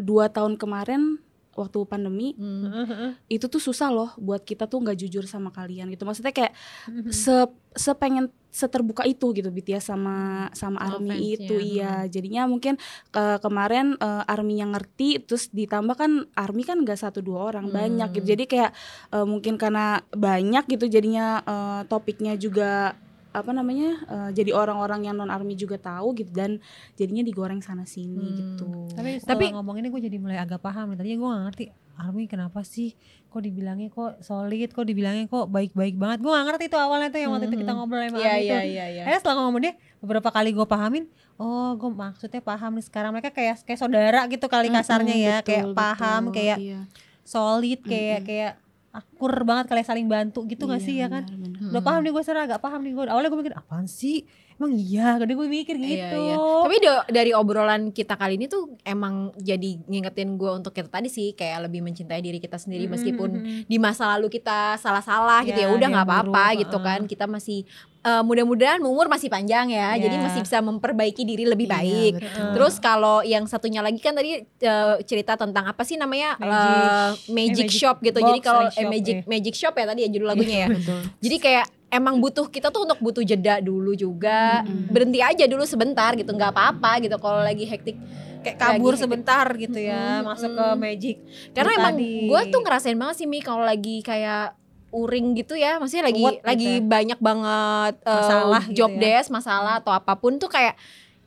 dua 0.00 0.32
tahun 0.32 0.56
kemarin 0.56 1.20
waktu 1.52 1.84
pandemi 1.84 2.32
Hmm. 2.40 3.20
Itu 3.28 3.52
tuh 3.52 3.60
susah 3.60 3.92
loh 3.92 4.10
buat 4.16 4.40
kita 4.48 4.64
tuh 4.64 4.80
nggak 4.80 4.96
jujur 4.96 5.28
sama 5.28 5.52
kalian 5.52 5.92
gitu. 5.92 6.08
Maksudnya 6.08 6.32
kayak 6.32 6.56
heeh. 6.88 7.12
se 7.12 7.36
sepengen 7.76 8.32
seterbuka 8.50 9.02
itu 9.02 9.30
gitu 9.30 9.48
BTS 9.48 9.88
sama 9.88 10.16
sama 10.50 10.76
Sama 10.76 10.98
Army 10.98 11.10
fansnya, 11.32 11.38
itu 11.38 11.54
iya 11.56 11.92
jadinya 12.04 12.44
mungkin 12.44 12.74
ke 13.08 13.38
kemarin 13.38 13.94
eh, 13.96 14.24
Army 14.26 14.58
yang 14.58 14.74
ngerti 14.74 15.18
terus 15.20 15.48
ditambah 15.48 15.94
kan 15.94 16.10
Army 16.34 16.62
kan 16.62 16.78
nggak 16.78 16.98
satu 16.98 17.18
dua 17.20 17.46
orang 17.46 17.66
Hmm. 17.66 17.76
banyak 17.76 18.08
gitu 18.12 18.26
jadi 18.28 18.44
kayak 18.44 18.70
eh, 19.10 19.22
mungkin 19.24 19.54
karena 19.54 19.86
banyak 20.10 20.66
gitu 20.68 20.86
jadinya 20.86 21.40
eh, 21.40 21.80
topiknya 21.86 22.34
juga 22.34 22.98
apa 23.30 23.54
namanya 23.54 23.94
eh, 24.04 24.30
jadi 24.34 24.50
orang-orang 24.50 25.06
yang 25.06 25.14
non 25.14 25.30
Army 25.30 25.54
juga 25.54 25.78
tahu 25.78 26.18
gitu 26.18 26.34
dan 26.34 26.58
jadinya 26.94 27.22
digoreng 27.22 27.62
sana 27.62 27.86
sini 27.86 28.18
Hmm. 28.18 28.34
gitu 28.36 28.66
Tapi 28.90 29.22
Tapi- 29.22 29.54
ngomong 29.54 29.78
ini 29.78 29.86
gue 29.88 30.02
jadi 30.02 30.18
mulai 30.18 30.36
agak 30.36 30.58
paham. 30.58 30.92
Tadinya 30.92 31.16
gue 31.16 31.28
gak 31.30 31.44
ngerti 31.46 31.64
Army 32.00 32.24
kenapa 32.24 32.60
sih 32.62 32.96
kok 33.26 33.40
dibilangnya 33.40 33.88
kok 33.88 34.18
solid, 34.20 34.68
kok 34.68 34.82
dibilangnya 34.82 35.26
kok 35.26 35.46
baik-baik 35.46 35.94
banget. 35.94 36.18
Gue 36.18 36.30
gak 36.30 36.46
ngerti 36.46 36.64
itu 36.66 36.76
awalnya 36.76 37.08
tuh 37.08 37.20
yang 37.20 37.30
waktu 37.30 37.46
itu 37.46 37.56
kita 37.58 37.70
Mhm. 37.70 37.78
ngobrol 37.78 38.00
sama 38.00 38.16
Iya 38.16 38.26
Army 38.26 38.40
iya 38.40 38.50
tuh. 38.50 38.64
iya 38.66 38.84
iya. 38.86 39.02
Akhirnya 39.02 39.20
setelah 39.20 39.36
ngomong 39.38 39.60
dia 39.60 39.72
beberapa 39.98 40.28
kali 40.28 40.50
gue 40.50 40.66
pahamin, 40.66 41.04
oh 41.36 41.70
gue 41.74 41.90
maksudnya 41.90 42.40
paham 42.40 42.72
nih 42.72 42.84
sekarang 42.84 43.10
mereka 43.10 43.30
kayak 43.30 43.62
kayak 43.62 43.78
saudara 43.78 44.20
gitu 44.26 44.46
kali 44.46 44.66
kasarnya 44.68 45.14
ya, 45.14 45.36
betul, 45.38 45.46
kayak 45.46 45.64
paham, 45.72 46.22
betul, 46.24 46.34
kayak 46.34 46.58
iya. 46.58 46.80
solid, 47.22 47.80
kayak 47.82 48.20
kayak 48.24 48.52
akur 48.90 49.30
banget 49.44 49.64
kalian 49.66 49.86
saling 49.86 50.08
bantu 50.08 50.42
gitu 50.44 50.66
gak 50.66 50.82
Iya, 50.82 50.82
sih 50.82 50.94
ya 50.96 51.06
kan? 51.06 51.22
Udah 51.62 51.78
paham 51.78 52.02
nih 52.02 52.10
gue 52.10 52.22
sekarang 52.22 52.44
agak 52.44 52.58
paham 52.58 52.80
nih 52.80 52.92
gue. 52.92 53.04
Awalnya 53.06 53.28
gue 53.28 53.38
mikir 53.38 53.54
apaan 53.54 53.86
sih? 53.86 54.26
Emang 54.60 54.76
iya, 54.76 55.16
kadang 55.16 55.34
gue 55.34 55.48
mikir 55.48 55.72
gitu. 55.74 55.88
Iya, 55.88 56.12
iya. 56.12 56.36
Tapi 56.36 56.76
do- 56.78 57.06
dari 57.08 57.32
obrolan 57.32 57.88
kita 57.88 58.12
kali 58.12 58.36
ini 58.36 58.44
tuh 58.44 58.76
emang 58.82 59.32
jadi 59.34 59.80
ngingetin 59.82 60.36
gue 60.36 60.52
untuk 60.52 60.70
kita 60.70 60.86
tadi 60.86 61.08
sih 61.08 61.32
kayak 61.32 61.64
lebih 61.64 61.80
mencintai 61.80 62.20
diri 62.20 62.36
kita 62.36 62.54
sendiri 62.54 62.84
Mm-mm, 62.84 62.92
meskipun 62.92 63.30
mm-mm. 63.32 63.60
di 63.64 63.76
masa 63.76 64.04
lalu 64.10 64.28
kita 64.30 64.76
salah-salah 64.76 65.40
gitu 65.42 65.56
Ya, 65.56 65.64
ya 65.64 65.72
udah 65.72 65.88
nggak 65.90 66.04
apa-apa 66.04 66.44
gitu 66.54 66.76
kan 66.78 67.00
kita 67.04 67.24
masih 67.24 67.64
eh, 68.00 68.20
mudah-mudahan 68.20 68.80
umur 68.82 69.08
masih 69.08 69.28
panjang 69.28 69.68
ya 69.68 69.92
Ya. 69.92 70.02
jadi 70.02 70.16
masih 70.18 70.40
bisa 70.42 70.60
memperbaiki 70.60 71.22
diri 71.22 71.44
lebih 71.44 71.64
Iya, 71.64 71.74
baik 71.74 72.12
betul. 72.18 72.48
terus 72.52 72.74
kalau 72.78 73.16
yang 73.22 73.44
satunya 73.44 73.80
lagi 73.80 73.96
kan 73.98 74.12
tadi 74.12 74.30
eh, 74.42 74.96
cerita 75.02 75.34
tentang 75.34 75.64
apa 75.64 75.80
sih 75.82 75.96
namanya 75.96 76.36
Magic. 76.36 76.52
Eh, 76.52 76.52
magic, 76.52 77.16
Eh, 77.16 77.32
magic 77.32 77.68
shop 77.70 77.96
gitu 78.02 78.18
box 78.18 78.28
jadi 78.28 78.40
kalau 78.40 78.62
eh, 78.68 78.84
magic 78.86 79.16
eh. 79.16 79.24
magic 79.26 79.54
shop 79.54 79.72
ya 79.74 79.84
tadi 79.86 80.00
ya 80.04 80.10
judul 80.10 80.28
lagunya 80.32 80.56
ya 80.58 80.68
betul 80.70 81.00
jadi 81.18 81.36
kayak 81.38 81.66
emang 81.90 82.18
butuh 82.18 82.46
kita 82.46 82.70
tuh 82.70 82.86
untuk 82.86 82.98
butuh 82.98 83.20
jeda 83.20 83.58
dulu 83.58 83.92
juga 83.92 84.62
Mm-mm. 84.62 84.88
berhenti 84.88 85.20
aja 85.20 85.44
dulu 85.44 85.62
sebentar 85.64 86.14
gitu 86.14 86.30
nggak 86.30 86.50
apa-apa 86.50 87.02
gitu 87.02 87.18
kalau 87.18 87.40
lagi 87.40 87.62
hektik 87.64 87.98
kayak 88.40 88.56
kabur 88.56 88.94
Lagi 88.94 89.02
sebentar 89.02 89.46
gitu 89.54 89.76
ya, 89.76 90.22
Mm-mm, 90.22 90.26
masuk 90.26 90.50
ke 90.50 90.66
magic. 90.74 91.16
karena 91.50 91.72
Itu 91.72 91.78
emang 91.78 91.94
gue 92.00 92.40
tuh 92.48 92.60
ngerasain 92.62 92.96
banget 92.96 93.16
sih 93.16 93.26
Mi 93.26 93.40
kalau 93.40 93.60
lagi 93.60 94.00
kayak 94.00 94.56
uring 94.90 95.36
gitu 95.36 95.54
ya 95.54 95.76
maksudnya 95.76 96.04
lagi 96.04 96.18
Ruwet 96.20 96.34
gitu 96.36 96.46
lagi 96.46 96.70
ya. 96.72 96.82
banyak 96.84 97.18
banget 97.20 97.94
eh, 98.00 98.14
Masalah 98.16 98.62
gitu 98.64 98.76
job 98.76 98.90
ya. 98.90 98.98
desk 98.98 99.28
masalah 99.28 99.74
atau 99.76 99.92
apa 99.92 100.12
pun 100.14 100.34
tuh 100.36 100.48
kayak 100.48 100.74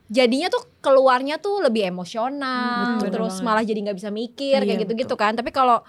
jadinya 0.06 0.48
tuh 0.48 0.64
keluarnya 0.80 1.40
tuh 1.40 1.60
lebih 1.60 1.88
emosional 1.88 2.84
Hmm, 2.84 3.00
betul 3.00 3.10
terus 3.10 3.34
banget. 3.34 3.46
malah 3.46 3.64
jadi 3.64 3.80
nggak 3.82 3.98
bisa 3.98 4.12
mikir 4.12 4.58
Iya, 4.58 4.68
kayak 4.68 4.80
gitu-gitu 4.84 5.16
kan 5.16 5.32
tapi 5.34 5.50
kalau 5.50 5.80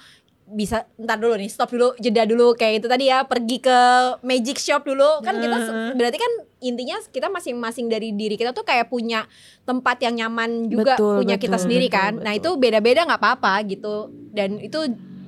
bisa 0.44 0.84
ntar 1.00 1.16
dulu 1.16 1.40
nih 1.40 1.48
stop 1.48 1.72
dulu 1.72 1.96
jeda 1.96 2.28
dulu 2.28 2.52
kayak 2.52 2.84
itu 2.84 2.86
tadi 2.86 3.08
ya 3.08 3.24
pergi 3.24 3.64
ke 3.64 3.78
magic 4.20 4.60
shop 4.60 4.84
dulu 4.84 5.24
kan 5.24 5.40
kita 5.40 5.56
Heeh. 5.56 5.90
berarti 5.96 6.18
kan 6.20 6.32
intinya 6.60 7.00
kita 7.08 7.32
masing-masing 7.32 7.88
dari 7.88 8.12
diri 8.12 8.36
kita 8.36 8.52
tuh 8.52 8.60
kayak 8.60 8.92
punya 8.92 9.24
tempat 9.64 10.04
yang 10.04 10.20
nyaman 10.20 10.68
juga 10.68 11.00
Betul, 11.00 11.24
punya 11.24 11.36
kita 11.40 11.56
betul, 11.56 11.64
sendiri 11.64 11.88
betul, 11.88 11.96
kan 11.96 12.12
nah 12.20 12.32
betul. 12.36 12.40
itu 12.44 12.60
beda-beda 12.60 13.00
nggak 13.08 13.20
apa-apa 13.24 13.54
gitu 13.72 14.12
dan 14.36 14.60
itu 14.60 14.78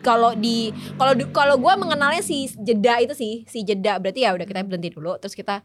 kalau 0.04 0.36
di 0.36 0.70
kalau 1.00 1.12
kalau 1.32 1.54
gue 1.56 1.72
mengenalnya 1.80 2.20
si 2.20 2.46
jeda 2.60 3.00
itu 3.02 3.16
sih 3.16 3.42
si 3.48 3.64
jeda 3.64 3.96
berarti 3.96 4.22
ya 4.22 4.36
udah 4.36 4.46
kita 4.46 4.62
berhenti 4.62 4.92
dulu 4.92 5.16
terus 5.16 5.32
kita 5.32 5.64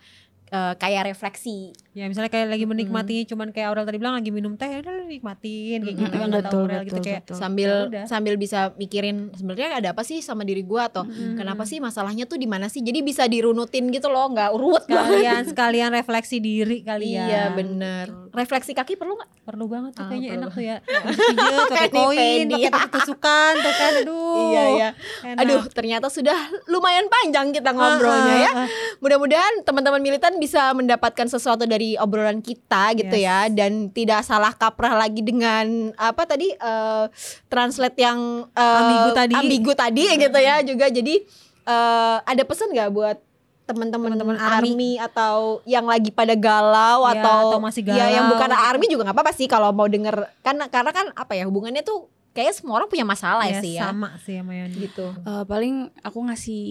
eh, 0.51 0.73
kayak 0.75 1.07
refleksi. 1.07 1.71
Ya 1.91 2.05
misalnya 2.05 2.27
kayak 2.27 2.47
lagi 2.47 2.63
menikmati 2.63 3.23
cuman 3.25 3.49
kayak 3.49 3.67
Aurel 3.67 3.83
tadi 3.83 3.97
bilang 3.97 4.15
lagi 4.15 4.29
minum 4.29 4.55
teh 4.55 4.63
ya 4.65 4.79
udah 4.79 4.93
lu 4.93 5.03
nikmatin 5.09 5.79
kayak 5.81 5.95
gitu 5.97 6.07
kan 6.09 6.29
kata 6.29 6.39
betul, 6.41 6.59
Aurel 6.61 6.81
gitu 6.81 6.93
betul, 6.93 7.03
kayak 7.05 7.21
betul. 7.21 7.35
sambil 7.35 7.67
Ya 7.69 7.83
udah. 7.85 8.03
sambil 8.05 8.33
bisa 8.35 8.59
mikirin 8.75 9.17
sebenarnya 9.33 9.69
ada 9.75 9.89
apa 9.91 10.01
sih 10.01 10.19
sama 10.19 10.41
diri 10.41 10.61
gua 10.61 10.87
atau 10.87 11.03
Mm-mm. 11.03 11.35
kenapa 11.35 11.63
sih 11.65 11.79
masalahnya 11.79 12.23
tuh 12.25 12.35
di 12.35 12.45
mana 12.45 12.67
sih 12.67 12.79
jadi 12.79 12.99
bisa 13.01 13.25
dirunutin 13.25 13.89
gitu 13.89 14.07
loh 14.07 14.23
nggak 14.25 14.49
urut 14.51 14.83
banget 14.85 15.03
sekalian 15.19 15.41
sekalian 15.45 15.89
refleksi 15.91 16.37
diri 16.37 16.79
kalian. 16.81 17.27
iya 17.27 17.43
bener 17.49 18.07
refleksi 18.31 18.71
kaki 18.71 18.95
perlu 18.95 19.15
nggak 19.15 19.31
Perlu 19.41 19.65
banget 19.67 19.91
tuh 19.91 20.01
Ah, 20.01 20.07
kayaknya 20.07 20.29
perlu. 20.29 20.39
enak 20.39 20.51
tuh 20.53 20.63
ya. 20.63 20.77
Pijat 20.79 21.59
pakai 21.65 21.81
Mani 21.83 21.97
koin, 21.97 22.39
pedi. 22.47 22.61
pakai 22.69 22.89
tusukan 22.93 23.53
tuh 23.57 23.73
kan 23.73 23.91
aduh. 24.01 24.37
iya 24.47 24.63
iya 24.71 24.89
enak. 25.25 25.41
aduh 25.41 25.61
ternyata 25.67 26.07
sudah 26.07 26.37
lumayan 26.67 27.09
panjang 27.09 27.51
kita 27.51 27.69
ngobrolnya 27.69 28.31
Ah, 28.31 28.39
ya 28.39 28.49
ah, 28.49 28.57
ah. 28.61 28.67
mudah-mudahan 28.97 29.53
teman-teman 29.61 29.99
militan 29.99 30.33
bisa 30.41 30.73
mendapatkan 30.73 31.27
sesuatu 31.27 31.63
dari 31.63 31.93
obrolan 31.95 32.39
kita 32.39 32.97
gitu 32.97 33.13
Yes. 33.13 33.23
ya 33.23 33.39
dan 33.47 33.71
tidak 33.87 34.21
salah 34.21 34.51
kaprah 34.51 34.97
lagi 34.97 35.21
dengan 35.21 35.65
apa 35.95 36.25
tadi 36.25 36.49
eh, 36.49 37.05
translate 37.45 37.95
yang 37.95 38.19
eh, 38.49 38.79
Ambigu 38.79 39.09
tadi. 39.13 39.33
ambigu 39.35 39.71
tadi 39.73 40.03
gitu 40.17 40.39
ya 40.39 40.55
juga 40.61 40.85
jadi 40.87 41.15
eh, 41.63 42.17
ada 42.19 42.41
pesan 42.41 42.69
nggak 42.69 42.89
buat 42.89 43.17
teman-teman 43.63 44.17
army. 44.35 44.35
army. 44.35 44.91
atau 44.97 45.35
yang 45.63 45.85
lagi 45.85 46.09
pada 46.09 46.33
galau 46.33 47.05
Ya, 47.05 47.17
atau, 47.17 47.39
atau 47.51 47.59
masih 47.61 47.85
ya 47.85 48.09
yang 48.11 48.25
galau 48.25 48.31
bukan 48.33 48.49
army 48.51 48.85
juga 48.85 49.01
nggak 49.05 49.15
apa-apa 49.15 49.31
sih 49.31 49.45
kalau 49.45 49.71
mau 49.71 49.85
denger 49.85 50.11
kan 50.41 50.57
karena 50.67 50.91
kan 50.91 51.07
apa 51.13 51.33
ya 51.33 51.45
hubungannya 51.45 51.79
tuh 51.79 52.05
kayaknya 52.31 52.51
semua 52.53 52.73
orang 52.75 52.87
punya 52.87 53.03
masalah 53.03 53.43
Ya, 53.45 53.59
sih 53.59 53.75
ya 53.75 53.87
sama 53.87 54.15
sih 54.17 54.35
sama 54.35 54.51
Yoni. 54.55 54.75
gitu 54.81 55.07
Eh, 55.15 55.43
paling 55.45 55.75
aku 55.99 56.19
ngasih 56.21 56.63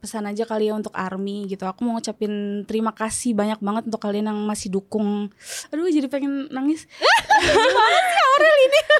pesan 0.00 0.24
aja 0.24 0.48
kali 0.48 0.72
ya 0.72 0.74
untuk 0.74 0.96
army 0.96 1.44
gitu. 1.46 1.68
Aku 1.68 1.84
mau 1.84 2.00
ngucapin 2.00 2.64
terima 2.64 2.96
kasih 2.96 3.36
banyak 3.36 3.60
banget 3.60 3.82
untuk 3.92 4.00
kalian 4.00 4.32
yang 4.32 4.40
masih 4.48 4.72
dukung. 4.72 5.28
Aduh 5.68 5.86
jadi 5.92 6.08
pengen 6.08 6.48
nangis. 6.48 6.88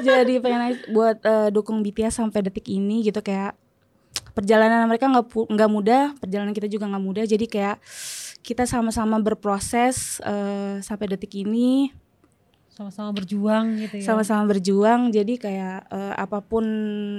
Jadi 0.04 0.40
pengen 0.40 0.60
nangis 0.68 0.80
buat 0.92 1.20
eh, 1.24 1.48
dukung 1.52 1.80
BTS 1.80 2.20
sampai 2.20 2.44
detik 2.44 2.68
ini 2.68 3.04
gitu 3.04 3.20
kayak 3.20 3.56
perjalanan 4.32 4.86
mereka 4.86 5.10
nggak 5.10 5.26
nggak 5.28 5.70
mudah 5.70 6.02
perjalanan 6.18 6.52
kita 6.52 6.68
juga 6.68 6.88
nggak 6.88 7.04
mudah. 7.04 7.24
Jadi 7.24 7.46
kayak 7.48 7.80
kita 8.40 8.64
sama-sama 8.64 9.20
berproses 9.20 10.20
eh, 10.24 10.80
sampai 10.80 11.06
detik 11.16 11.32
ini. 11.40 11.92
Sama-sama 12.70 13.12
berjuang 13.12 13.76
gitu 13.76 14.00
ya. 14.00 14.04
sama-sama 14.04 14.48
berjuang. 14.48 15.12
Jadi 15.12 15.36
kayak 15.36 15.88
eh, 15.90 16.14
apa 16.16 16.40
pun 16.40 16.64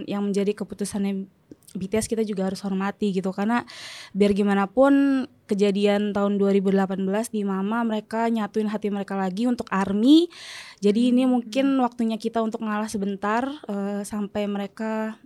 yang 0.09 0.25
menjadi 0.25 0.57
keputusannya 0.57 1.40
BTS 1.71 2.07
kita 2.11 2.23
juga 2.27 2.47
harus 2.51 2.59
hormati 2.63 3.15
gitu. 3.15 3.31
Karena 3.31 3.63
biar 4.11 4.31
gimana 4.35 4.67
pun 4.67 5.25
kejadian 5.47 6.15
tahun 6.15 6.39
2018 6.39 7.03
di 7.31 7.43
Mama 7.43 7.83
mereka 7.83 8.27
nyatuin 8.31 8.71
hati 8.71 8.87
mereka 8.91 9.19
lagi 9.19 9.47
untuk 9.47 9.67
ARMY. 9.67 10.31
Jadi 10.79 11.11
ini 11.11 11.27
mungkin 11.27 11.75
waktunya 11.83 12.15
kita 12.15 12.39
untuk 12.39 12.63
ngalah 12.63 12.87
sebentar 12.87 13.47
eh, 13.67 14.01
sampai 14.03 14.47
mereka 14.47 15.19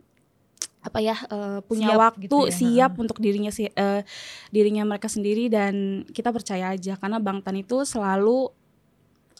apa 0.86 1.01
ya 1.01 1.17
eh, 1.17 1.60
punya 1.65 1.93
Siap 1.93 1.97
waktu 1.97 2.21
gitu 2.29 2.38
ya, 2.45 2.53
siap 2.53 2.91
untuk 3.01 3.17
dirinya 3.17 3.49
si- 3.49 3.73
eh, 3.73 4.01
dirinya 4.53 4.86
mereka 4.86 5.10
sendiri. 5.10 5.49
Dan 5.49 6.05
kita 6.10 6.29
percaya 6.29 6.77
aja 6.77 6.93
karena 6.97 7.17
Bang 7.17 7.41
Tan 7.41 7.58
itu 7.58 7.81
selalu 7.86 8.49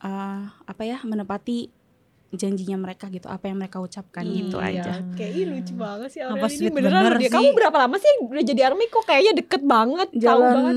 eh, 0.02 0.42
apa 0.50 0.82
ya 0.86 1.02
menepati 1.06 1.85
janjinya 2.28 2.76
mereka 2.76 3.06
gitu 3.08 3.26
apa 3.26 3.46
yang 3.46 3.58
mereka 3.58 3.78
ucapkan 3.78 4.26
gitu 4.26 4.58
Iya, 4.58 4.82
aja 4.82 4.92
Kayak 5.14 5.32
ih, 5.32 5.46
lucu 5.46 5.74
banget 5.74 6.10
sih 6.10 6.20
Apa 6.20 6.36
Aurel 6.36 6.52
ini 6.52 6.70
beneran 6.70 7.00
bener 7.00 7.14
dia. 7.16 7.24
sih. 7.24 7.32
Kamu 7.32 7.50
berapa 7.52 7.78
lama 7.78 7.96
sih 7.96 8.12
udah 8.20 8.44
jadi 8.44 8.62
army 8.66 8.86
kok 8.86 9.04
kayaknya 9.04 9.34
deket 9.36 9.62
banget, 9.62 10.08
tahu 10.12 10.42
banget. 10.42 10.66
jalan 10.66 10.76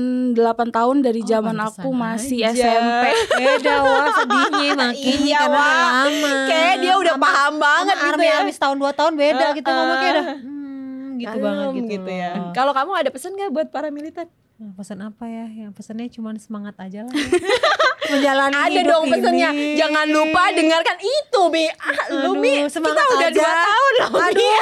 8 0.69 0.71
tahun 0.71 0.95
dari 1.01 1.19
Oh, 1.19 1.27
zaman 1.27 1.55
pantesan 1.57 1.79
aku 1.79 1.89
masih 1.91 2.39
aja. 2.43 2.63
SMP 2.63 3.05
Beda 3.35 3.73
wah 3.77 4.07
sedihnya 4.13 4.71
makin 4.77 5.17
Iya, 5.25 5.39
karena 5.41 5.57
udah 5.57 5.77
lama. 5.83 6.31
Kayak 6.45 6.75
dia 6.77 6.93
udah 6.95 7.13
Sama- 7.13 7.25
paham 7.25 7.53
banget 7.57 7.85
sama 7.89 7.99
gitu 7.99 8.13
army 8.13 8.25
ya. 8.25 8.35
army 8.37 8.51
setahun 8.51 8.77
dua 8.77 8.91
tahun 8.93 9.13
beda 9.15 9.45
Uh, 9.45 9.51
gitu 9.53 9.69
ngomongnya 9.69 9.99
uh. 10.05 10.13
udah 10.13 10.25
hmm, 10.37 11.07
gitu 11.17 11.27
Kalem 11.29 11.43
banget 11.43 11.67
gitu, 11.73 11.87
gitu 11.91 12.11
ya. 12.13 12.31
loh. 12.31 12.51
Kalau 12.53 12.71
kamu 12.71 12.91
ada 12.95 13.09
pesan 13.09 13.31
gak 13.33 13.49
buat 13.49 13.67
para 13.67 13.89
militan? 13.89 14.27
Nah, 14.55 14.71
pesan 14.73 14.99
apa 15.01 15.23
ya? 15.23 15.45
Yang 15.47 15.71
pesannya 15.73 16.07
cuma 16.09 16.29
semangat 16.37 16.75
aja 16.77 16.99
lah. 17.01 17.11
ya. 17.11 17.27
Menjalani 18.09 18.55
Ada 18.55 18.69
hidup 18.71 18.89
dong 18.89 19.03
pesannya. 19.07 19.49
ini. 19.51 19.67
Jangan 19.75 20.05
lupa 20.07 20.43
dengarkan 20.51 20.97
itu, 20.97 21.41
Bi. 21.47 21.65
Ah, 21.69 21.97
lu 22.11 22.31
semangat 22.67 22.99
kita 22.99 23.15
udah 23.15 23.29
aja. 23.29 23.35
dua 23.35 23.51
tahun 23.51 23.91
loh. 23.95 24.09
Aduh. 24.19 24.59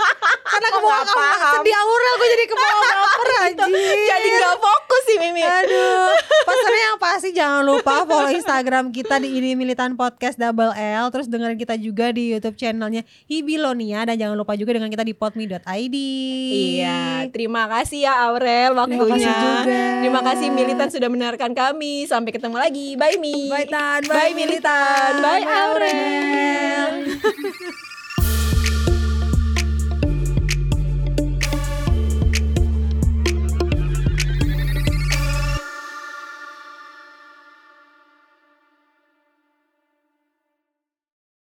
Karena 0.46 0.68
Aku 0.68 0.78
kebawa 0.78 0.98
nggak 0.98 1.16
paham. 1.18 1.52
sedih 1.54 1.74
Aurel 1.76 2.14
gue 2.16 2.28
jadi 2.30 2.44
kebawa 2.46 2.72
baper 2.96 3.28
anjir. 3.44 3.96
Jadi 4.06 4.28
gak 4.32 4.56
fokus 4.56 5.02
sih 5.04 5.16
Mimi. 5.18 5.42
Aduh, 5.42 6.10
pesannya 6.56 6.82
yang 6.82 6.98
pasti 6.98 7.28
jangan 7.36 7.62
lupa 7.68 8.08
follow 8.08 8.32
Instagram 8.32 8.84
kita 8.88 9.20
di 9.20 9.28
ini 9.36 9.52
militan 9.52 9.92
podcast 9.92 10.40
double 10.40 10.72
L, 10.72 11.12
terus 11.12 11.28
dengerin 11.28 11.60
kita 11.60 11.76
juga 11.76 12.08
di 12.10 12.32
YouTube 12.32 12.56
channelnya 12.56 13.04
Hibilonia 13.28 14.08
dan 14.08 14.16
jangan 14.16 14.36
lupa 14.40 14.56
juga 14.56 14.72
dengan 14.72 14.88
kita 14.88 15.04
di 15.04 15.12
podme.id. 15.12 15.96
Iya, 16.80 17.28
terima 17.28 17.68
kasih 17.68 18.08
ya 18.08 18.14
Aurel 18.32 18.72
waktunya. 18.72 19.04
Terima 19.04 19.12
kasih 19.12 19.32
juga. 19.36 19.80
Terima 20.00 20.20
kasih 20.24 20.46
militan 20.52 20.88
sudah 20.88 21.08
mendengarkan 21.12 21.52
kami. 21.52 22.08
Sampai 22.08 22.32
ketemu 22.32 22.56
lagi. 22.56 22.96
Bye 22.96 23.20
Mi. 23.20 23.52
Bye 23.52 23.68
Tan, 23.68 24.00
Bye, 24.08 24.32
militan. 24.32 25.20
Bye, 25.20 25.44
Aurel. 25.44 25.92
Aurel. 27.04 27.84